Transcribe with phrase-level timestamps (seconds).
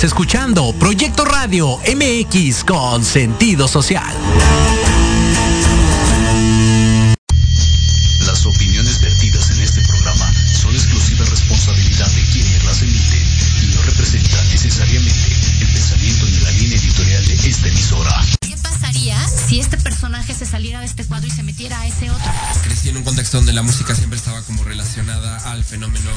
[0.00, 4.16] Estás escuchando Proyecto Radio MX con sentido social.
[8.24, 13.26] Las opiniones vertidas en este programa son exclusiva responsabilidad de quienes las emiten
[13.62, 18.24] y no representan necesariamente el pensamiento ni la línea editorial de esta emisora.
[18.40, 22.10] ¿Qué pasaría si este personaje se saliera de este cuadro y se metiera a ese
[22.10, 22.32] otro?
[22.62, 26.08] Crecí en un contexto donde la música siempre estaba como relacionada al fenómeno.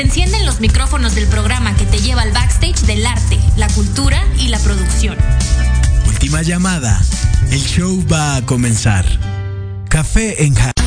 [0.00, 4.24] Se encienden los micrófonos del programa que te lleva al backstage del arte, la cultura
[4.38, 5.14] y la producción.
[6.06, 6.98] Última llamada.
[7.50, 9.04] El show va a comenzar.
[9.90, 10.79] Café en Ja.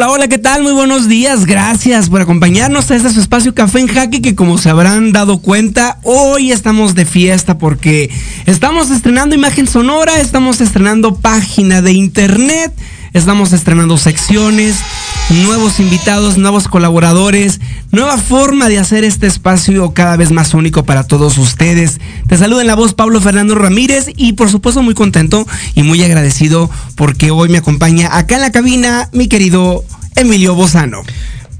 [0.00, 0.62] Hola, hola, ¿qué tal?
[0.62, 1.44] Muy buenos días.
[1.44, 5.42] Gracias por acompañarnos a este su espacio Café en Jaque que como se habrán dado
[5.42, 8.08] cuenta, hoy estamos de fiesta porque
[8.46, 12.72] estamos estrenando imagen sonora, estamos estrenando página de internet,
[13.12, 14.76] estamos estrenando secciones,
[15.30, 17.60] nuevos invitados, nuevos colaboradores,
[17.92, 22.00] nueva forma de hacer este espacio cada vez más único para todos ustedes.
[22.26, 26.02] Te saludo en la voz Pablo Fernando Ramírez y por supuesto muy contento y muy
[26.02, 29.84] agradecido porque hoy me acompaña acá en la cabina mi querido
[30.16, 31.02] Emilio Bozano.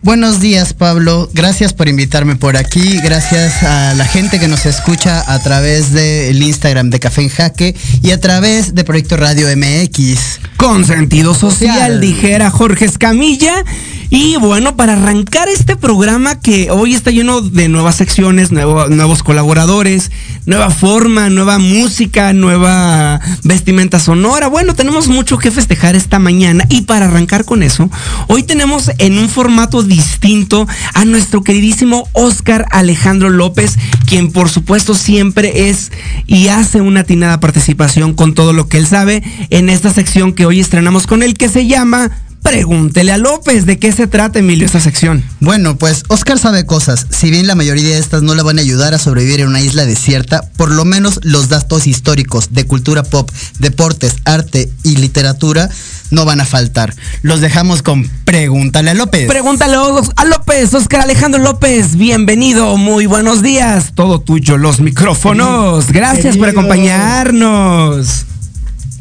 [0.03, 1.29] Buenos días, Pablo.
[1.35, 2.99] Gracias por invitarme por aquí.
[3.05, 7.77] Gracias a la gente que nos escucha a través del Instagram de Café en Jaque
[8.03, 10.41] y a través de Proyecto Radio MX.
[10.57, 12.01] Con sentido social, Social.
[12.01, 13.63] dijera Jorge Escamilla.
[14.13, 19.23] Y bueno, para arrancar este programa que hoy está lleno de nuevas secciones, nuevo- nuevos
[19.23, 20.11] colaboradores,
[20.47, 24.49] nueva forma, nueva música, nueva vestimenta sonora.
[24.49, 26.65] Bueno, tenemos mucho que festejar esta mañana.
[26.69, 27.89] Y para arrancar con eso,
[28.27, 34.97] hoy tenemos en un formato distinto a nuestro queridísimo Oscar Alejandro López, quien por supuesto
[34.97, 35.93] siempre es
[36.27, 40.47] y hace una atinada participación con todo lo que él sabe en esta sección que
[40.47, 42.11] hoy estrenamos con él, que se llama
[42.43, 43.67] Pregúntele a López.
[43.67, 45.23] ¿De qué se trata, Emilio, esta sección?
[45.41, 47.07] Bueno, pues Oscar sabe cosas.
[47.11, 49.61] Si bien la mayoría de estas no le van a ayudar a sobrevivir en una
[49.61, 55.69] isla desierta, por lo menos los datos históricos de cultura pop, deportes, arte y literatura
[56.11, 56.95] no van a faltar.
[57.23, 59.29] Los dejamos con Pregúntale a López.
[59.29, 59.77] Pregúntale
[60.17, 61.97] a López, Oscar Alejandro López.
[61.97, 63.93] Bienvenido, muy buenos días.
[63.95, 65.93] Todo tuyo, los micrófonos.
[65.93, 68.27] Gracias por acompañarnos.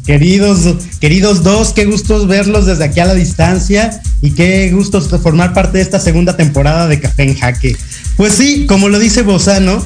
[0.06, 5.52] Queridos, queridos dos, qué gustos verlos desde aquí a la distancia y qué gustos formar
[5.52, 7.76] parte de esta segunda temporada de Café en Jaque.
[8.16, 9.84] Pues sí, como lo dice Bozano,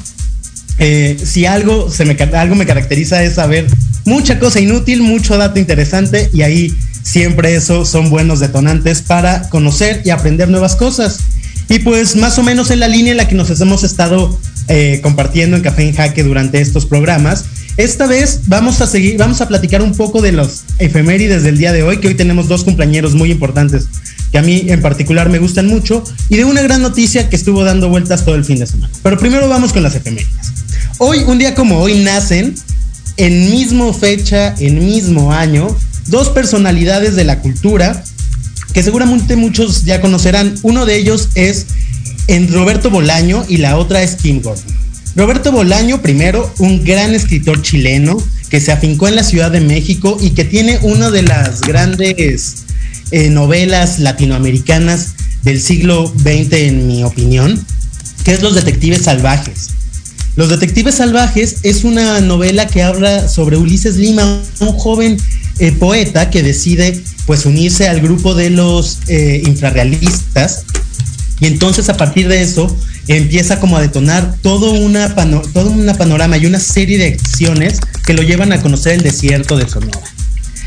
[0.78, 3.66] eh, si algo, se me, algo me caracteriza es saber
[4.04, 10.02] mucha cosa inútil, mucho dato interesante y ahí siempre eso son buenos detonantes para conocer
[10.04, 11.18] y aprender nuevas cosas.
[11.68, 14.38] Y pues más o menos en la línea en la que nos hemos estado
[14.68, 17.44] eh, compartiendo en Café en Jaque durante estos programas.
[17.76, 21.72] Esta vez vamos a seguir, vamos a platicar un poco de los efemérides del día
[21.72, 23.88] de hoy, que hoy tenemos dos cumpleañeros muy importantes
[24.30, 27.62] que a mí en particular me gustan mucho, y de una gran noticia que estuvo
[27.62, 28.92] dando vueltas todo el fin de semana.
[29.00, 30.52] Pero primero vamos con las efemérides.
[30.98, 32.54] Hoy, un día como hoy, nacen
[33.16, 35.68] en mismo fecha, en mismo año,
[36.08, 38.02] dos personalidades de la cultura
[38.72, 40.56] que seguramente muchos ya conocerán.
[40.62, 41.66] Uno de ellos es
[42.26, 44.83] en Roberto Bolaño y la otra es Kim Gordon.
[45.16, 48.16] Roberto Bolaño, primero, un gran escritor chileno
[48.50, 52.64] que se afincó en la Ciudad de México y que tiene una de las grandes
[53.12, 55.14] eh, novelas latinoamericanas
[55.44, 57.64] del siglo XX, en mi opinión,
[58.24, 59.70] que es Los Detectives Salvajes.
[60.34, 65.16] Los Detectives Salvajes es una novela que habla sobre Ulises Lima, un joven
[65.60, 70.64] eh, poeta que decide pues unirse al grupo de los eh, infrarrealistas
[71.40, 72.74] y entonces a partir de eso
[73.08, 77.80] empieza como a detonar todo, una pano- todo una panorama y una serie de acciones
[78.06, 80.00] que lo llevan a conocer el desierto de Sonora.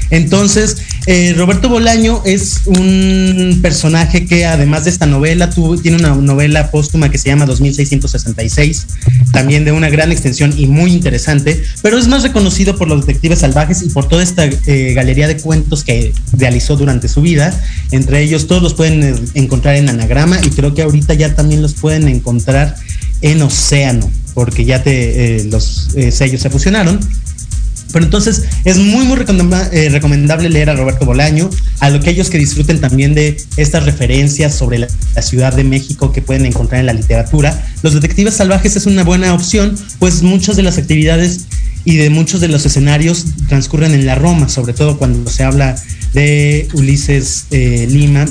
[0.10, 6.16] Entonces, eh, Roberto Bolaño es un personaje que además de esta novela, tuvo- tiene una
[6.16, 8.88] novela póstuma que se llama 2666,
[9.32, 13.40] también de una gran extensión y muy interesante, pero es más reconocido por los detectives
[13.40, 17.54] salvajes y por toda esta eh, galería de cuentos que realizó durante su vida.
[17.92, 21.62] Entre ellos todos los pueden eh, encontrar en Anagrama y creo que ahorita ya también
[21.62, 22.76] los pueden encontrar
[23.22, 24.84] en Océano, porque ya
[25.50, 27.00] los sellos se fusionaron.
[27.92, 29.18] Pero entonces es muy, muy
[29.72, 33.84] eh, recomendable leer a Roberto Bolaño, a lo que aquellos que disfruten también de estas
[33.86, 37.68] referencias sobre la, la Ciudad de México que pueden encontrar en la literatura.
[37.84, 41.48] Los Detectives Salvajes es una buena opción, pues muchas de las actividades
[41.84, 45.76] y de muchos de los escenarios transcurren en la Roma, sobre todo cuando se habla
[46.14, 48.26] de Ulises eh, Lima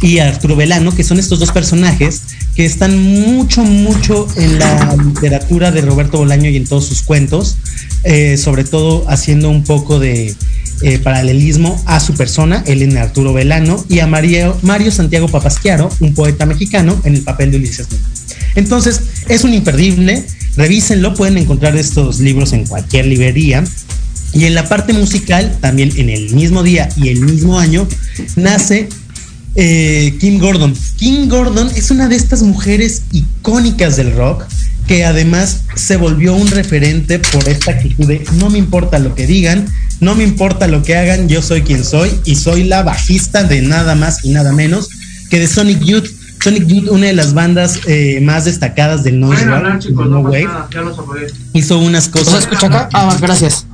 [0.00, 2.22] y Arturo Velano, que son estos dos personajes
[2.54, 7.56] que están mucho, mucho en la literatura de Roberto Bolaño y en todos sus cuentos,
[8.04, 10.34] eh, sobre todo haciendo un poco de
[10.82, 15.90] eh, paralelismo a su persona, él en Arturo Velano, y a Mario, Mario Santiago Papasquiaro,
[16.00, 17.88] un poeta mexicano, en el papel de Ulises.
[18.54, 20.24] Entonces, es un imperdible,
[20.56, 23.64] revísenlo, pueden encontrar estos libros en cualquier librería.
[24.32, 27.86] Y en la parte musical, también en el mismo día y el mismo año,
[28.34, 28.88] nace
[29.56, 30.74] eh, Kim Gordon.
[30.96, 34.44] Kim Gordon es una de estas mujeres icónicas del rock
[34.86, 39.26] que además se volvió un referente por esta actitud de no me importa lo que
[39.26, 39.66] digan,
[40.00, 43.62] no me importa lo que hagan, yo soy quien soy y soy la bajista de
[43.62, 44.88] nada más y nada menos
[45.30, 46.06] que de Sonic Youth.
[46.42, 49.44] Sonic Youth, una de las bandas eh, más destacadas del noise
[49.80, 50.82] chicos, no no wave, nada, ya
[51.54, 52.34] hizo unas cosas.
[52.34, 52.88] ¿Se escucha acá?
[52.92, 53.66] Ah, gracias.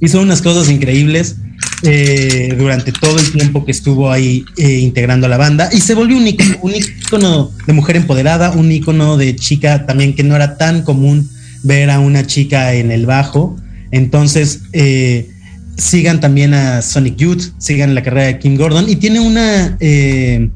[0.00, 1.36] Hizo unas cosas increíbles
[1.82, 5.94] eh, durante todo el tiempo que estuvo ahí eh, integrando a la banda y se
[5.94, 10.82] volvió un ícono, de mujer empoderada, un ícono de chica también que no era tan
[10.82, 11.28] común
[11.62, 13.56] ver a una chica en el bajo.
[13.90, 15.28] Entonces, eh,
[15.76, 20.50] sigan también a Sonic Youth, sigan la carrera de Kim Gordon y tiene una eh,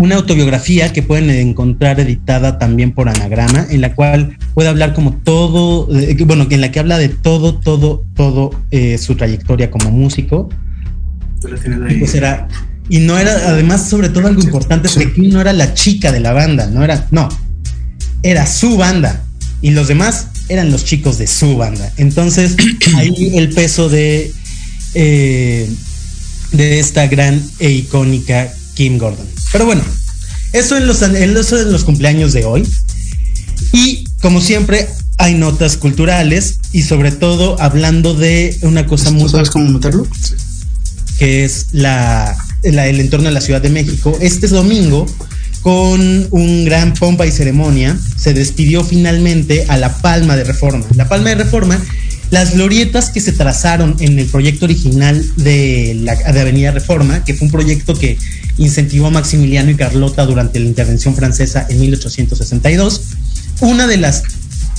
[0.00, 5.12] una autobiografía que pueden encontrar editada también por Anagrama, en la cual puede hablar como
[5.12, 9.90] todo, eh, bueno, en la que habla de todo, todo, todo eh, su trayectoria como
[9.90, 10.48] músico.
[11.90, 12.48] Y pues era,
[12.88, 16.20] y no era, además, sobre todo algo importante, es que no era la chica de
[16.20, 17.28] la banda, no era, no,
[18.22, 19.22] era su banda.
[19.60, 21.92] Y los demás eran los chicos de su banda.
[21.98, 22.56] Entonces,
[22.96, 24.32] ahí el peso de,
[24.94, 25.68] eh,
[26.52, 29.26] de esta gran e icónica Kim Gordon.
[29.52, 29.82] Pero bueno,
[30.52, 32.66] eso en los, en los, en los cumpleaños de hoy.
[33.72, 34.88] Y como siempre,
[35.18, 39.28] hay notas culturales y sobre todo hablando de una cosa muy...
[39.28, 40.06] ¿Sabes cómo meterlo?
[41.18, 44.16] Que es la, la- el entorno de la Ciudad de México.
[44.20, 45.06] Este domingo,
[45.60, 50.86] con un gran pompa y ceremonia, se despidió finalmente a la Palma de Reforma.
[50.94, 51.78] La Palma de Reforma,
[52.30, 57.34] las glorietas que se trazaron en el proyecto original de, la, de Avenida Reforma, que
[57.34, 58.18] fue un proyecto que
[58.56, 63.02] incentivó a Maximiliano y Carlota durante la intervención francesa en 1862.
[63.60, 64.22] Una de las,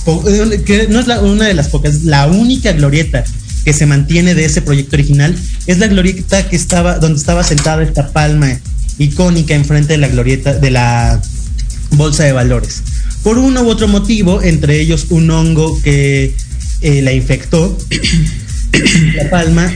[0.06, 3.24] eh, que no es una de las pocas, la única glorieta
[3.64, 7.82] que se mantiene de ese proyecto original es la glorieta que estaba, donde estaba sentada
[7.82, 8.58] esta palma
[8.98, 11.20] icónica enfrente de la glorieta de la
[11.92, 12.82] bolsa de valores.
[13.22, 16.34] Por uno u otro motivo, entre ellos un hongo que
[16.82, 17.76] eh, la infectó,
[19.16, 19.72] la palma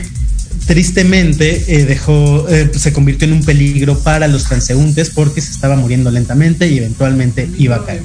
[0.67, 5.77] tristemente eh, dejó, eh, se convirtió en un peligro para los transeúntes porque se estaba
[5.77, 8.03] muriendo lentamente y eventualmente iba a caer.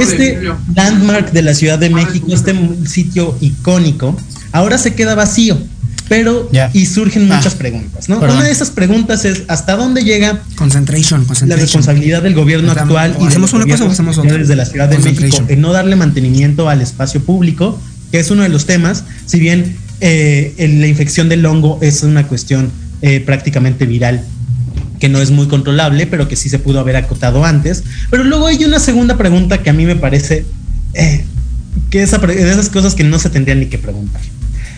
[0.00, 0.38] Este
[0.74, 2.54] landmark de la Ciudad de México, este
[2.86, 4.16] sitio icónico,
[4.52, 5.58] ahora se queda vacío.
[6.06, 8.20] Pero, y surgen muchas preguntas, ¿no?
[8.20, 8.36] perdón.
[8.36, 11.60] Una de esas preguntas es, ¿hasta dónde llega Concentration, la concentration.
[11.60, 14.24] responsabilidad del gobierno actual y de ¿hacemos una cosa o hacemos otra?
[14.24, 17.80] anteriores de la Ciudad de México en no darle mantenimiento al espacio público,
[18.14, 22.28] que es uno de los temas, si bien eh, la infección del hongo es una
[22.28, 22.70] cuestión
[23.02, 24.22] eh, prácticamente viral
[25.00, 27.82] que no es muy controlable, pero que sí se pudo haber acotado antes.
[28.10, 30.46] Pero luego hay una segunda pregunta que a mí me parece
[30.92, 31.24] eh,
[31.90, 34.22] que pre- de esas cosas que no se tendrían ni que preguntar.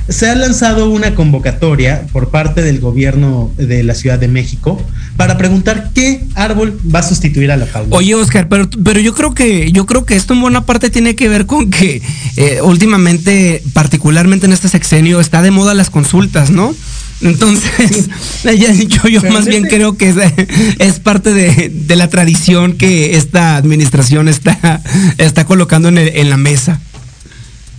[0.09, 4.81] Se ha lanzado una convocatoria por parte del gobierno de la Ciudad de México
[5.17, 7.97] para preguntar qué árbol va a sustituir a la palma.
[7.97, 11.17] Oye, Oscar, pero, pero yo creo que yo creo que esto en buena parte tiene
[11.17, 12.03] que ver con que
[12.37, 16.73] eh, últimamente, particularmente en este sexenio, está de moda las consultas, ¿no?
[17.23, 18.09] Entonces,
[18.89, 20.17] yo, yo más en bien creo que es,
[20.79, 24.83] es parte de, de la tradición que esta administración está,
[25.19, 26.81] está colocando en, el- en la mesa.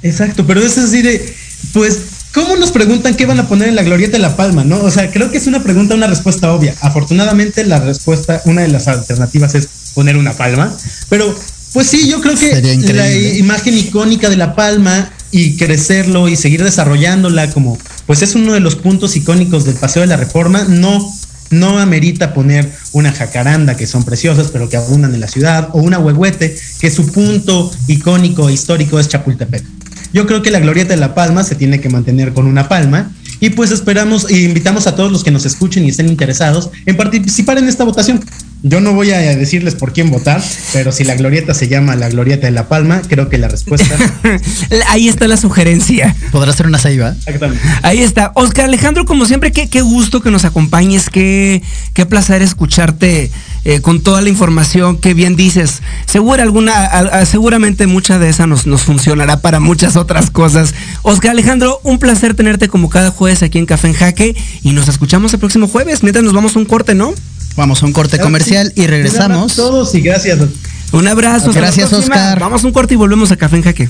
[0.03, 1.33] Exacto, pero es así de,
[1.73, 1.99] pues,
[2.37, 4.79] ¿cómo nos preguntan qué van a poner en la glorieta de La Palma, no?
[4.83, 6.75] O sea, creo que es una pregunta, una respuesta obvia.
[6.81, 10.71] Afortunadamente, la respuesta, una de las alternativas es poner una palma,
[11.09, 11.35] pero,
[11.73, 12.61] pues sí, yo creo que
[12.93, 17.75] la imagen icónica de La Palma y crecerlo y seguir desarrollándola como,
[18.05, 21.11] pues es uno de los puntos icónicos del Paseo de la Reforma, no
[21.49, 25.77] no amerita poner una jacaranda que son preciosas pero que abundan en la ciudad o
[25.77, 29.63] una huehuete que su punto icónico e histórico es Chapultepec.
[30.13, 33.11] Yo creo que la glorieta de La Palma se tiene que mantener con una palma
[33.39, 36.97] y pues esperamos e invitamos a todos los que nos escuchen y estén interesados en
[36.97, 38.23] participar en esta votación.
[38.63, 42.09] Yo no voy a decirles por quién votar, pero si la glorieta se llama la
[42.09, 43.95] glorieta de La Palma, creo que la respuesta
[44.87, 46.15] Ahí está la sugerencia.
[46.31, 47.09] ¿Podrá ser una ceiba?
[47.11, 47.61] exactamente.
[47.83, 48.31] Ahí está.
[48.33, 51.61] Oscar Alejandro, como siempre, qué, qué gusto que nos acompañes, qué,
[51.93, 53.29] qué placer escucharte
[53.65, 55.81] eh, con toda la información que bien dices.
[56.05, 60.73] Segura alguna, seguramente mucha de esa nos, nos funcionará para muchas otras cosas.
[61.01, 64.87] Oscar Alejandro, un placer tenerte como cada jueves aquí en Café en Jaque y nos
[64.87, 67.13] escuchamos el próximo jueves mientras nos vamos a un corte, ¿no?
[67.55, 69.55] Vamos a un corte comercial y regresamos.
[69.55, 70.39] todos y gracias.
[70.91, 71.51] Un abrazo.
[71.51, 72.39] Gracias, Oscar.
[72.39, 73.89] Vamos a un corte y volvemos a Café en Jaque.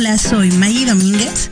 [0.00, 1.50] Hola, soy Maggie Domínguez.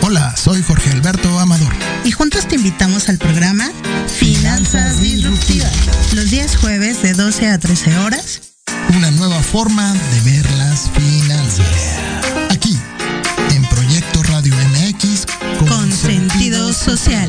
[0.00, 1.70] Hola, soy Jorge Alberto Amador.
[2.02, 3.70] Y juntos te invitamos al programa
[4.06, 5.70] Finanzas Disruptivas.
[6.14, 8.40] Los días jueves de 12 a 13 horas.
[8.96, 11.66] Una nueva forma de ver las finanzas.
[12.48, 12.74] Aquí,
[13.50, 15.26] en Proyecto Radio MX.
[15.68, 17.28] Con, sentido social.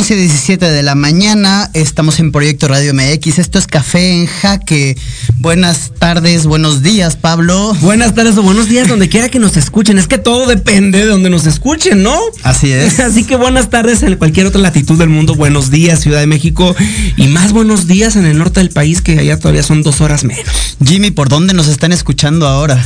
[0.00, 3.38] 11 17 de la mañana, estamos en Proyecto Radio MX.
[3.38, 4.96] Esto es Café en Jaque.
[5.40, 7.74] Buenas tardes, buenos días, Pablo.
[7.82, 9.98] Buenas tardes o buenos días, donde quiera que nos escuchen.
[9.98, 12.18] Es que todo depende de donde nos escuchen, ¿no?
[12.44, 12.98] Así es.
[13.00, 15.34] Así que buenas tardes en cualquier otra latitud del mundo.
[15.34, 16.74] Buenos días, Ciudad de México.
[17.18, 20.24] Y más buenos días en el norte del país, que allá todavía son dos horas
[20.24, 20.78] menos.
[20.82, 22.82] Jimmy, ¿por dónde nos están escuchando ahora?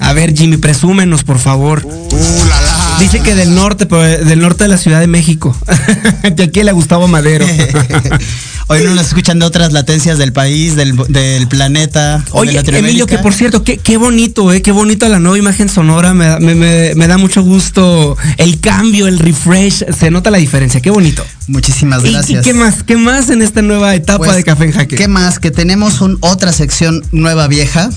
[0.00, 1.86] A ver, Jimmy, presúmenos, por favor.
[1.86, 2.67] Uh, la, la.
[2.98, 5.56] Dice que del norte, pero del norte de la Ciudad de México.
[6.34, 7.46] de aquí le Gustavo Madero.
[8.70, 12.22] Hoy no nos escuchan de otras latencias del país, del, del planeta.
[12.32, 16.12] Oye, Emilio, que por cierto, qué, qué bonito, eh, qué bonito la nueva imagen sonora.
[16.12, 19.86] Me, me, me, me, da mucho gusto el cambio, el refresh.
[19.98, 21.24] Se nota la diferencia, qué bonito.
[21.46, 22.30] Muchísimas gracias.
[22.30, 22.82] ¿Y, y qué más?
[22.82, 24.96] ¿Qué más en esta nueva etapa Pues, de Café en Jaque?
[24.96, 25.38] ¿Qué más?
[25.38, 27.88] Que tenemos un, otra sección nueva vieja.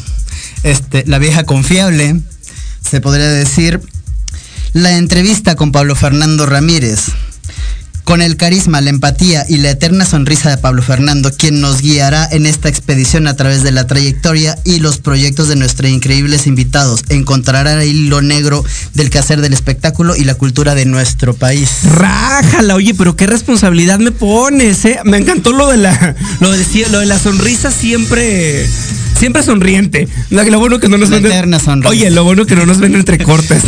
[0.63, 2.21] Este, la vieja confiable.
[2.89, 3.81] Se podría decir.
[4.73, 7.07] La entrevista con Pablo Fernando Ramírez.
[8.05, 12.25] Con el carisma, la empatía y la eterna sonrisa de Pablo Fernando, quien nos guiará
[12.31, 17.03] en esta expedición a través de la trayectoria y los proyectos de nuestros increíbles invitados,
[17.09, 21.69] encontrará ahí lo negro del quehacer del espectáculo y la cultura de nuestro país.
[21.83, 24.99] Rájala, oye, pero qué responsabilidad me pones, ¿eh?
[25.03, 28.65] Me encantó lo de la, lo de, lo de la sonrisa siempre
[29.21, 30.07] siempre sonriente.
[30.31, 31.21] Lo, bueno que no nos ven.
[31.87, 33.63] Oye, lo bueno que no nos ven entre cortes.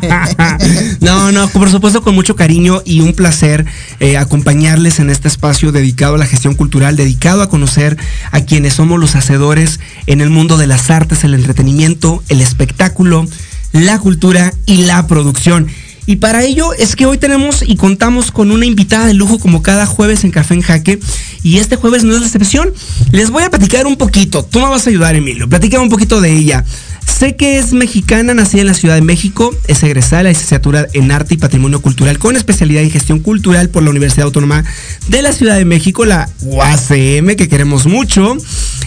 [1.00, 3.64] no, no, por supuesto con mucho cariño y un placer
[4.00, 7.96] eh, acompañarles en este espacio dedicado a la gestión cultural, dedicado a conocer
[8.32, 13.24] a quienes somos los hacedores en el mundo de las artes, el entretenimiento, el espectáculo,
[13.70, 15.68] la cultura y la producción.
[16.06, 19.62] Y para ello es que hoy tenemos y contamos con una invitada de lujo como
[19.62, 21.00] cada jueves en Café en Jaque.
[21.42, 22.72] Y este jueves no es la excepción.
[23.10, 24.44] Les voy a platicar un poquito.
[24.44, 25.48] Tú me vas a ayudar, Emilio.
[25.48, 26.64] Platícame un poquito de ella.
[27.06, 30.86] Sé que es mexicana, nacida en la Ciudad de México, es egresada de la licenciatura
[30.92, 34.64] en Arte y Patrimonio Cultural con especialidad en Gestión Cultural por la Universidad Autónoma
[35.08, 38.36] de la Ciudad de México, la UACM, que queremos mucho.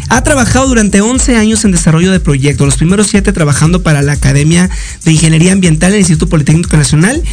[0.10, 4.13] Ha trabajado durante 11 años en desarrollo de proyectos, los primeros 7 trabajando para la
[4.13, 4.69] Academia
[5.05, 7.23] de Ingeniería Ambiental del Instituto Politécnico Nacional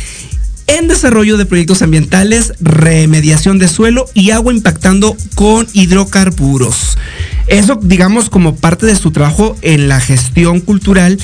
[0.66, 6.98] en desarrollo de proyectos ambientales, remediación de suelo y agua impactando con hidrocarburos.
[7.46, 11.18] Eso, digamos, como parte de su trabajo en la gestión cultural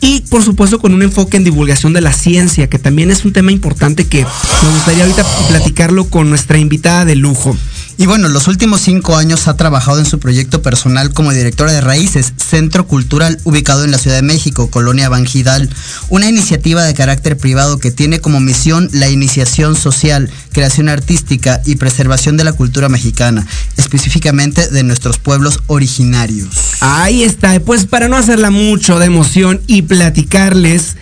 [0.00, 3.32] y por supuesto con un enfoque en divulgación de la ciencia, que también es un
[3.32, 7.56] tema importante que me gustaría ahorita platicarlo con nuestra invitada de lujo.
[7.98, 11.80] Y bueno, los últimos cinco años ha trabajado en su proyecto personal como directora de
[11.80, 15.70] Raíces, Centro Cultural ubicado en la Ciudad de México, Colonia Banjidal,
[16.10, 21.76] una iniciativa de carácter privado que tiene como misión la iniciación social, creación artística y
[21.76, 23.46] preservación de la cultura mexicana,
[23.78, 26.48] específicamente de nuestros pueblos originarios.
[26.80, 30.96] Ahí está, pues para no hacerla mucho de emoción y platicarles,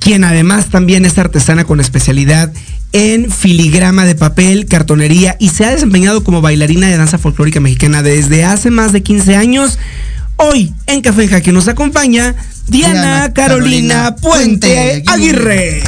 [0.00, 2.52] quien además también es artesana con especialidad
[2.92, 8.02] en filigrama de papel, cartonería y se ha desempeñado como bailarina de danza folclórica mexicana
[8.02, 9.78] desde hace más de 15 años.
[10.36, 12.34] Hoy en Café que nos acompaña
[12.68, 15.82] Diana, Carolina, Puente, Aguirre.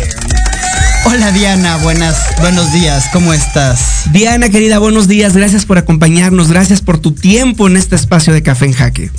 [1.06, 4.04] Hola Diana, buenas, buenos días, ¿cómo estás?
[4.12, 8.42] Diana querida, buenos días, gracias por acompañarnos, gracias por tu tiempo en este espacio de
[8.42, 9.10] Café en Jaque.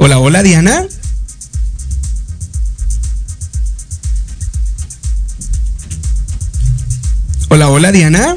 [0.00, 0.86] Hola, hola Diana.
[7.48, 8.36] Hola, hola Diana.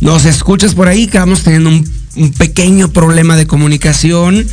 [0.00, 1.08] ¿Nos escuchas por ahí?
[1.08, 4.46] Que vamos teniendo un, pequeño problema de comunicación,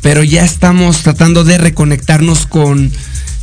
[0.00, 2.90] pero ya estamos tratando de reconectarnos con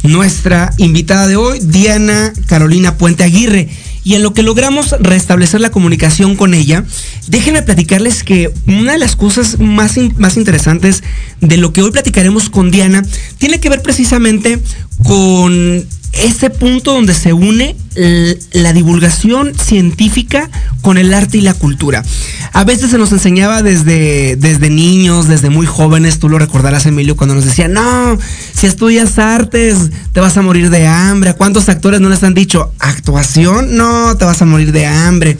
[0.03, 3.69] nuestra invitada de hoy, Diana Carolina Puente Aguirre.
[4.03, 6.85] Y en lo que logramos restablecer la comunicación con ella,
[7.27, 11.03] déjenme platicarles que una de las cosas más, más interesantes
[11.41, 13.03] de lo que hoy platicaremos con Diana
[13.37, 14.59] tiene que ver precisamente
[15.03, 17.75] con ese punto donde se une
[18.51, 20.49] la divulgación científica
[20.81, 22.03] con el arte y la cultura.
[22.53, 27.15] A veces se nos enseñaba desde, desde niños, desde muy jóvenes, tú lo recordarás Emilio,
[27.15, 28.17] cuando nos decían, no,
[28.53, 31.33] si estudias artes te vas a morir de hambre.
[31.35, 33.77] cuántos actores no les han dicho, actuación?
[33.77, 35.37] No, te vas a morir de hambre.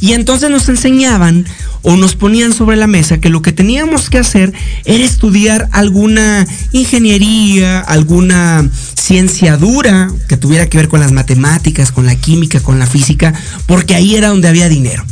[0.00, 1.46] Y entonces nos enseñaban
[1.82, 4.52] o nos ponían sobre la mesa que lo que teníamos que hacer
[4.84, 12.06] era estudiar alguna ingeniería, alguna ciencia dura que tuviera que ver con las matemáticas, con
[12.06, 13.32] la química, con la física,
[13.66, 15.04] porque ahí era donde había dinero.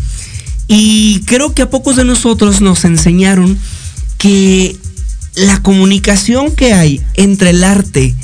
[0.75, 3.59] Y creo que a pocos de nosotros nos enseñaron
[4.17, 4.75] que
[5.35, 8.15] la comunicación que hay entre el arte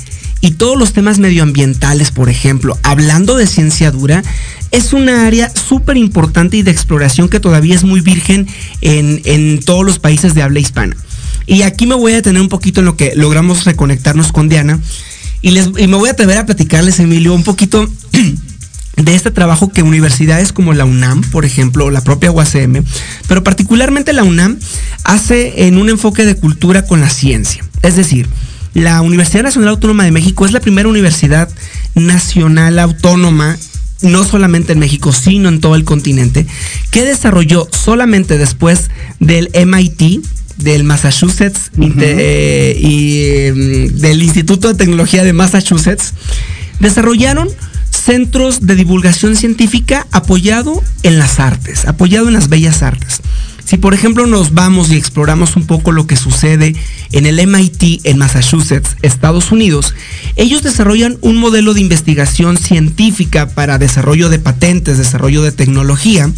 [0.41, 4.23] y todos los temas medioambientales, por ejemplo, hablando de ciencia dura,
[4.71, 8.47] es una área súper importante y de exploración que todavía es muy virgen
[8.81, 10.97] en, en, todos los países de habla hispana.
[11.45, 14.79] Y aquí me voy a detener un poquito en lo que logramos reconectarnos con Diana.
[15.43, 17.87] Y, les, y me voy a atrever a platicarles, Emilio, un poquito
[18.95, 22.83] de este trabajo que universidades como la UNAM, por ejemplo, o la propia UACM,
[23.27, 24.57] pero particularmente la UNAM,
[25.03, 27.63] hace en un enfoque de cultura con la ciencia.
[27.81, 28.27] Es decir,
[28.73, 31.49] la Universidad Nacional Autónoma de México es la primera universidad
[31.95, 33.57] nacional autónoma
[34.01, 36.45] no solamente en México, sino en todo el continente,
[36.91, 40.23] que desarrolló solamente después del MIT,
[40.57, 46.13] del Massachusetts eh, y mm, del Instituto de Tecnología de Massachusetts,
[46.79, 47.49] desarrollaron
[47.99, 53.21] centros de divulgación científica apoyado en las artes, apoyado en las bellas artes.
[53.69, 56.75] Si por ejemplo nos vamos y exploramos un poco lo que sucede
[57.11, 59.93] en el MIT en Massachusetts, Estados Unidos,
[60.37, 66.31] ellos desarrollan un modelo de investigación científica para desarrollo de patentes, desarrollo de tecnología,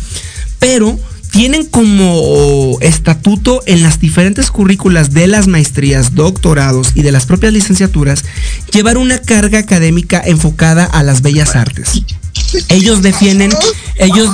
[0.59, 0.99] pero
[1.31, 7.53] tienen como estatuto en las diferentes currículas de las maestrías, doctorados y de las propias
[7.53, 8.25] licenciaturas
[8.71, 12.03] llevar una carga académica enfocada a las bellas artes.
[12.69, 13.51] Ellos defienden,
[13.97, 14.29] ellos,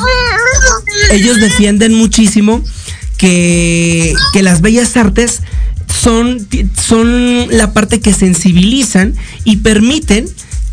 [1.11, 2.63] ellos defienden muchísimo
[3.17, 5.41] que, que las bellas artes
[5.87, 10.27] son, son la parte que sensibilizan y permiten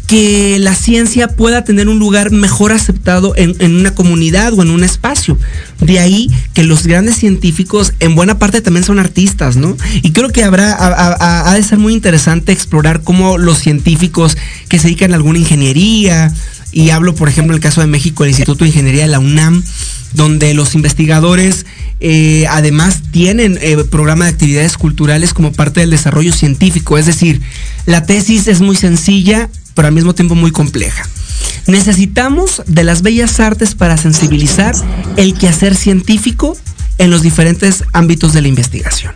[0.07, 4.85] que la ciencia pueda tener un lugar mejor aceptado en, una comunidad o en un
[4.85, 5.39] espacio.
[5.81, 9.77] De ahí que los grandes científicos en buena parte también son artistas, ¿no?
[10.03, 14.37] Y creo que habrá, ha, de ser muy interesante explorar cómo los científicos
[14.69, 16.33] que se dedican a alguna ingeniería,
[16.73, 19.21] y hablo por ejemplo en el caso de México, el Instituto de Ingeniería de la
[19.21, 19.63] UNAM,
[20.13, 21.67] donde los investigadores
[22.01, 26.99] eh, además tienen eh, programa de actividades culturales como parte del desarrollo científico.
[26.99, 27.41] Es decir,
[27.87, 31.09] la tesis es muy sencilla, pero al mismo tiempo muy compleja.
[31.67, 34.75] Necesitamos de las bellas artes para sensibilizar
[35.17, 36.57] el quehacer científico
[36.99, 39.13] en los diferentes ámbitos de la investigación.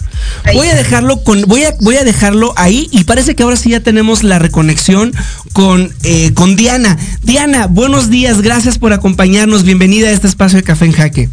[0.52, 3.70] Voy a dejarlo con, voy a, voy a dejarlo ahí y parece que ahora sí
[3.70, 5.12] ya tenemos la reconexión
[5.52, 6.98] con, eh, con Diana.
[7.22, 11.28] Diana, buenos días, gracias por acompañarnos, bienvenida a este espacio de Café en Jaque.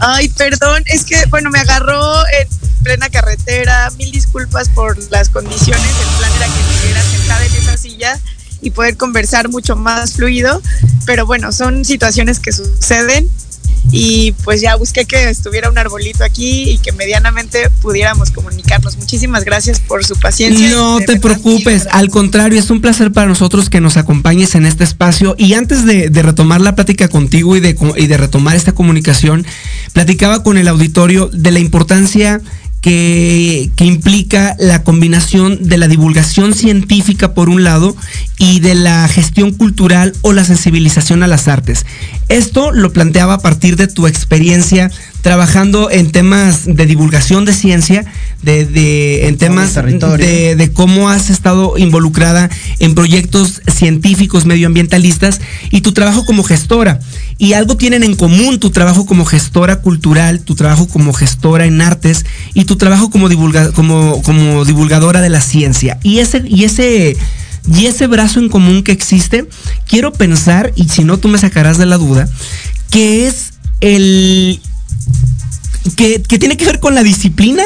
[0.00, 2.48] Ay, perdón, es que, bueno, me agarró en
[2.82, 7.76] plena carretera, mil disculpas por las condiciones, el plan era que estuviera sentada en esa
[7.76, 8.20] silla
[8.62, 10.62] y poder conversar mucho más fluido,
[11.04, 13.30] pero bueno, son situaciones que suceden
[13.92, 18.96] y pues ya busqué que estuviera un arbolito aquí y que medianamente pudiéramos comunicarnos.
[18.96, 20.70] Muchísimas gracias por su paciencia.
[20.70, 24.84] No te preocupes, al contrario, es un placer para nosotros que nos acompañes en este
[24.84, 29.46] espacio y antes de, retomar la plática contigo y de, y de retomar esta comunicación,
[29.92, 32.40] platicaba con el auditorio de la importancia
[32.80, 37.96] que, implica la combinación de la divulgación científica por un lado
[38.38, 41.84] y de la gestión cultural o la sensibilización a las artes.
[42.28, 44.90] Esto lo planteaba a partir de tu experiencia
[45.22, 48.04] trabajando en temas de divulgación de ciencia,
[48.42, 55.92] de, en temas de, de, cómo has estado involucrada en proyectos científicos medioambientalistas y tu
[55.92, 57.00] trabajo como gestora.
[57.36, 61.80] Y algo tienen en común tu trabajo como gestora cultural, tu trabajo como gestora en
[61.80, 63.28] artes y tu trabajo como,
[63.74, 65.98] como, como divulgadora de la ciencia.
[66.02, 67.16] Y ese, y ese
[67.70, 69.46] y ese brazo en común que existe,
[69.86, 72.28] quiero pensar, y si no tú me sacarás de la duda,
[72.90, 74.60] que es el
[75.96, 77.62] que, tiene que ver con la disciplina,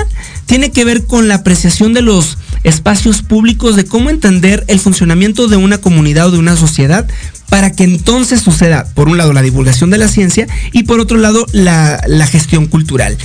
[0.46, 5.48] tiene que ver con la apreciación de los espacios públicos, de cómo entender el funcionamiento
[5.48, 7.06] de una comunidad o de una sociedad
[7.50, 11.18] para que entonces suceda, por un lado, la divulgación de la ciencia y por otro
[11.18, 13.16] lado, la, gestión cultural.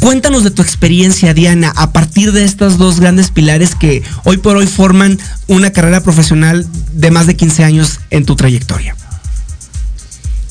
[0.00, 4.56] Cuéntanos de tu experiencia, Diana, a partir de estos dos grandes pilares que hoy por
[4.56, 8.96] hoy forman una carrera profesional de más de 15 años en tu trayectoria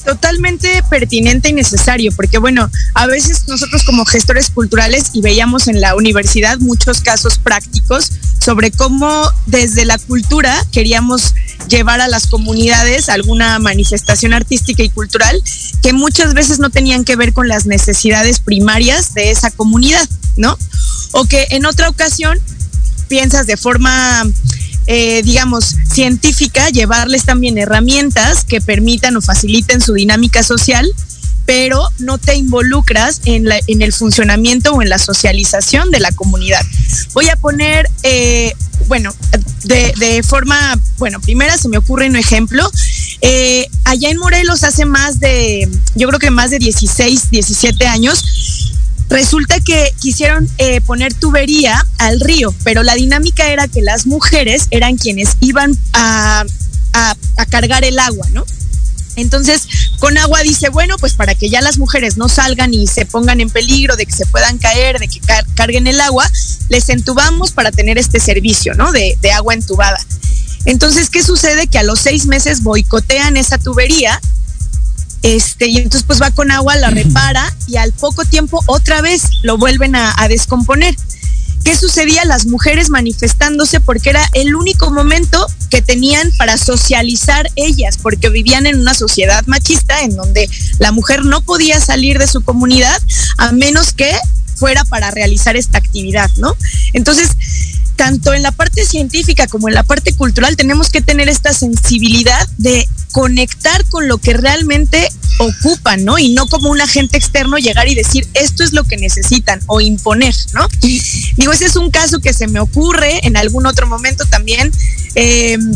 [0.04, 5.82] totalmente pertinente y necesario, porque bueno, a veces nosotros como gestores culturales y veíamos en
[5.82, 11.36] la universidad muchos casos prácticos sobre cómo desde la cultura queríamos
[11.68, 15.42] llevar a las comunidades alguna manifestación artística y cultural
[15.82, 20.58] que muchas veces no tenían que ver con las necesidades primarias de esa comunidad, ¿no?
[21.12, 22.40] O que en otra ocasión
[23.08, 24.24] piensas de forma
[24.92, 30.92] eh, digamos, científica, llevarles también herramientas que permitan o faciliten su dinámica social,
[31.46, 36.12] pero no te involucras en, la, en el funcionamiento o en la socialización de la
[36.12, 36.66] comunidad.
[37.14, 38.54] Voy a poner, eh,
[38.88, 39.14] bueno,
[39.66, 42.68] de, forma, bueno, primera se me ocurre un ejemplo.
[43.22, 48.24] Eh, allá en Morelos hace más de, yo creo que más de 16, 17 años,
[49.10, 54.68] Resulta que quisieron eh, poner tubería al río, pero la dinámica era que las mujeres
[54.70, 56.46] eran quienes iban a,
[57.50, 58.46] cargar el agua, ¿no?
[59.16, 59.68] Entonces,
[60.00, 63.42] con agua dice, bueno, pues para que ya las mujeres no salgan y se pongan
[63.42, 65.20] en peligro de que se puedan caer, de que
[65.56, 66.30] carguen el agua,
[66.68, 68.92] les entubamos para tener este servicio, ¿no?
[68.92, 70.00] De, de agua entubada.
[70.66, 71.68] Entonces, ¿qué sucede?
[71.68, 74.22] Que a los seis meses boicotean esa tubería
[75.22, 79.24] este, y entonces pues va con agua, la repara y al poco tiempo otra vez
[79.44, 80.96] lo vuelven a, descomponer.
[81.64, 82.24] ¿Qué sucedía?
[82.24, 88.66] Las mujeres manifestándose porque era el único momento que tenían para socializar ellas, porque vivían
[88.66, 92.98] en una sociedad machista en donde la mujer no podía salir de su comunidad
[93.38, 94.12] a menos que
[94.56, 96.56] fuera para realizar esta actividad, ¿no?
[96.94, 97.30] Entonces,
[98.00, 102.48] tanto en la parte científica como en la parte cultural tenemos que tener esta sensibilidad
[102.58, 105.06] de conectar con lo que realmente
[105.38, 106.18] ocupan, ¿no?
[106.18, 109.82] Y no como un agente externo llegar y decir esto es lo que necesitan o
[109.82, 110.66] imponer, ¿no?
[110.82, 114.72] digo, ese es un caso que se me ocurre en algún otro momento también.
[115.16, 115.76] Em,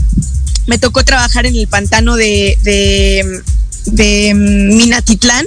[0.65, 3.41] me tocó trabajar en el pantano de, de,
[3.87, 5.45] de Minatitlán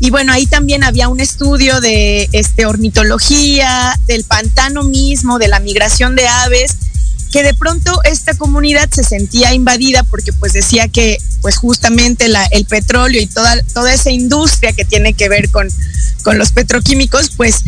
[0.00, 5.60] y bueno, ahí también había un estudio de este, ornitología, del pantano mismo, de la
[5.60, 6.76] migración de aves,
[7.30, 12.44] que de pronto esta comunidad se sentía invadida porque pues decía que pues justamente la,
[12.46, 15.68] el petróleo y toda, toda esa industria que tiene que ver con,
[16.22, 17.62] con los petroquímicos, pues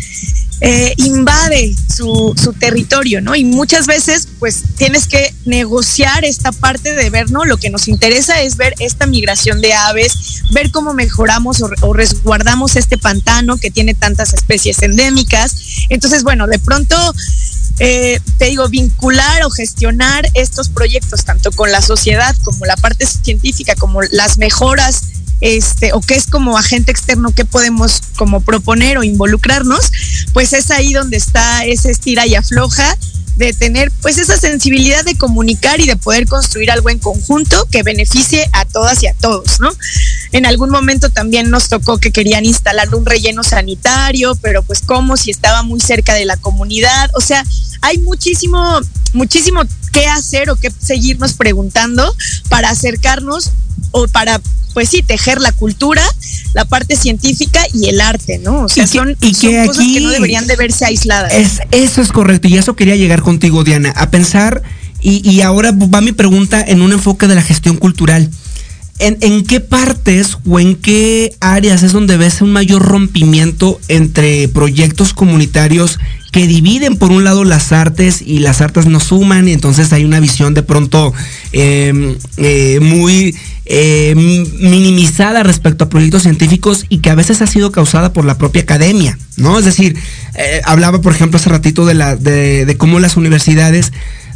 [0.65, 3.35] eh, invade su, su, territorio, ¿no?
[3.35, 7.43] Y muchas veces, pues tienes que negociar esta parte de ver, ¿no?
[7.43, 12.77] Lo que nos interesa es ver esta migración de aves, ver cómo mejoramos o, resguardamos
[12.77, 15.55] este pantano que tiene tantas especies endémicas.
[15.89, 16.95] Entonces, bueno, de pronto
[17.79, 23.05] eh, te digo, vincular o gestionar estos proyectos, tanto con la sociedad como la parte
[23.05, 25.03] científica, como las mejoras
[25.41, 29.91] este, o qué es como agente externo que podemos como proponer o involucrarnos,
[30.33, 32.97] pues es ahí donde está ese estira y afloja
[33.35, 37.83] de tener pues esa sensibilidad de comunicar y de poder construir algo en conjunto que
[37.83, 39.69] beneficie a todas y a todos, ¿no?
[40.33, 45.15] En algún momento también nos tocó que querían instalar un relleno sanitario, pero pues cómo
[45.15, 47.11] si estaba muy cerca de la comunidad.
[47.13, 47.45] O sea,
[47.81, 48.79] hay muchísimo,
[49.13, 52.13] muchísimo qué hacer o qué seguirnos preguntando
[52.49, 53.51] para acercarnos
[53.91, 54.41] o para,
[54.73, 56.03] pues sí, tejer la cultura,
[56.55, 58.63] la parte científica y el arte, ¿no?
[58.63, 61.31] O sea, son, cosas que no deberían de verse aisladas.
[61.31, 64.63] Es, eso es correcto, y eso quería llegar contigo, Diana, a pensar,
[64.99, 68.31] y, y ahora va mi pregunta en un enfoque de la gestión cultural.
[68.99, 74.47] ¿En, ¿En, qué partes o en qué áreas es donde ves un mayor rompimiento entre
[74.47, 75.99] proyectos comunitarios
[76.33, 80.03] que dividen por un lado las artes y las artes no suman y entonces hay
[80.03, 81.13] una visión de pronto
[81.53, 87.71] eh, eh, muy eh, minimizada respecto a proyectos científicos y que a veces ha sido
[87.71, 89.59] causada por la propia academia, ¿no?
[89.59, 89.95] Es decir,
[90.33, 93.93] eh, hablaba por ejemplo hace ratito de cómo las universidades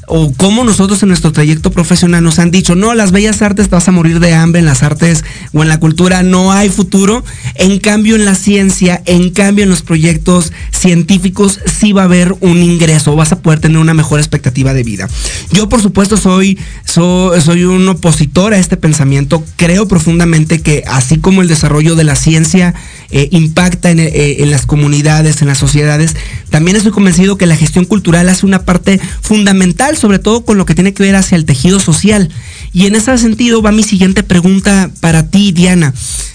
[0.10, 3.90] o cómo nosotros en nuestro trayecto profesional nos han dicho, no, las bellas artes vas
[3.90, 7.78] a morir de hambre, en las artes o en la cultura no hay futuro, en
[7.80, 12.64] cambio en la ciencia, en cambio en los proyectos científicos sí va a haber un
[12.64, 15.10] ingreso, vas a poder tener una mejor expectativa de vida.
[15.52, 21.18] Yo por supuesto soy, soy, soy un opositor a este pensamiento, creo profundamente que así
[21.18, 22.74] como el desarrollo de la ciencia
[23.12, 26.16] eh, impacta en, eh, en las comunidades, en las sociedades,
[26.50, 30.66] también estoy convencido que la gestión cultural hace una parte fundamental sobre todo con lo
[30.66, 32.30] que tiene que ver hacia el tejido social.
[32.74, 35.94] Y en ese sentido va mi siguiente pregunta para ti, Diana.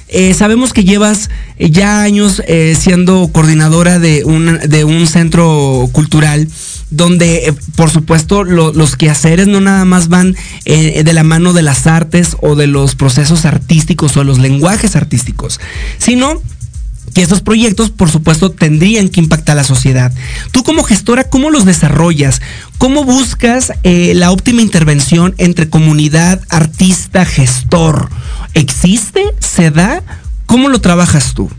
[0.08, 5.88] Eh, sabemos que llevas eh, ya años eh, siendo coordinadora de un, de un centro
[5.92, 6.48] cultural
[6.90, 11.54] donde eh, por supuesto lo, los quehaceres no nada más van eh, de la mano
[11.54, 15.60] de las artes o de los procesos artísticos o los lenguajes artísticos,
[15.96, 16.42] sino
[17.12, 20.12] que esos proyectos, por supuesto, tendrían que impactar a la sociedad.
[20.50, 22.40] Tú como gestora, ¿cómo los desarrollas?
[22.78, 28.08] ¿Cómo buscas eh, la óptima intervención entre comunidad, artista, gestor?
[28.54, 29.22] ¿Existe?
[29.40, 30.02] ¿Se da?
[30.46, 31.50] ¿Cómo lo trabajas tú?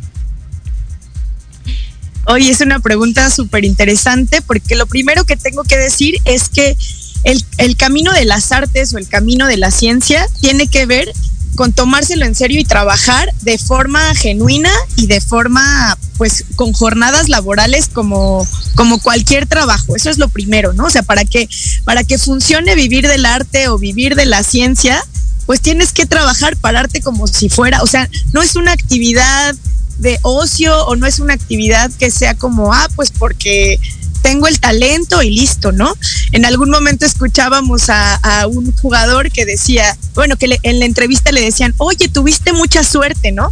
[2.26, 6.78] Oye, es una pregunta súper interesante porque lo primero que tengo que decir es que
[7.24, 11.12] el, el camino de las artes o el camino de la ciencia tiene que ver
[11.56, 17.30] con tomárselo en serio y trabajar de forma genuina y de forma, pues, con jornadas
[17.30, 19.96] laborales como, como cualquier trabajo.
[19.96, 20.86] Eso es lo primero, ¿no?
[20.86, 21.48] O sea, para que,
[21.86, 25.04] para que funcione vivir del arte o vivir de la ciencia,
[25.46, 29.56] pues tienes que trabajar, pararte como si fuera, o sea, no es una actividad
[30.00, 33.80] de ocio o no es una actividad que sea como, ah, pues porque
[34.24, 35.94] tengo el talento y listo, ¿no?
[36.32, 41.32] En algún momento escuchábamos a, un jugador que decía, bueno, que le, en la entrevista
[41.32, 43.52] le decían, oye, tuviste mucha suerte, ¿no?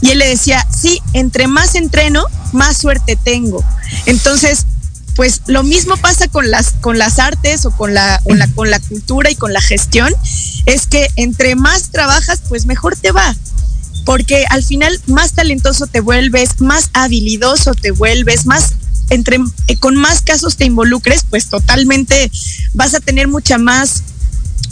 [0.00, 3.62] Y él le decía, sí, entre más entreno, más suerte tengo.
[4.06, 4.66] Entonces,
[5.14, 8.20] pues lo mismo pasa con las, con las artes o con la,
[8.54, 10.12] con la cultura y con la gestión,
[10.64, 13.36] es que entre más trabajas, pues mejor te va
[14.06, 18.74] porque al final más talentoso te vuelves, más habilidoso te vuelves, más
[19.10, 19.38] entre
[19.68, 22.30] eh, con más casos te involucres, pues totalmente
[22.74, 24.02] vas a tener mucha más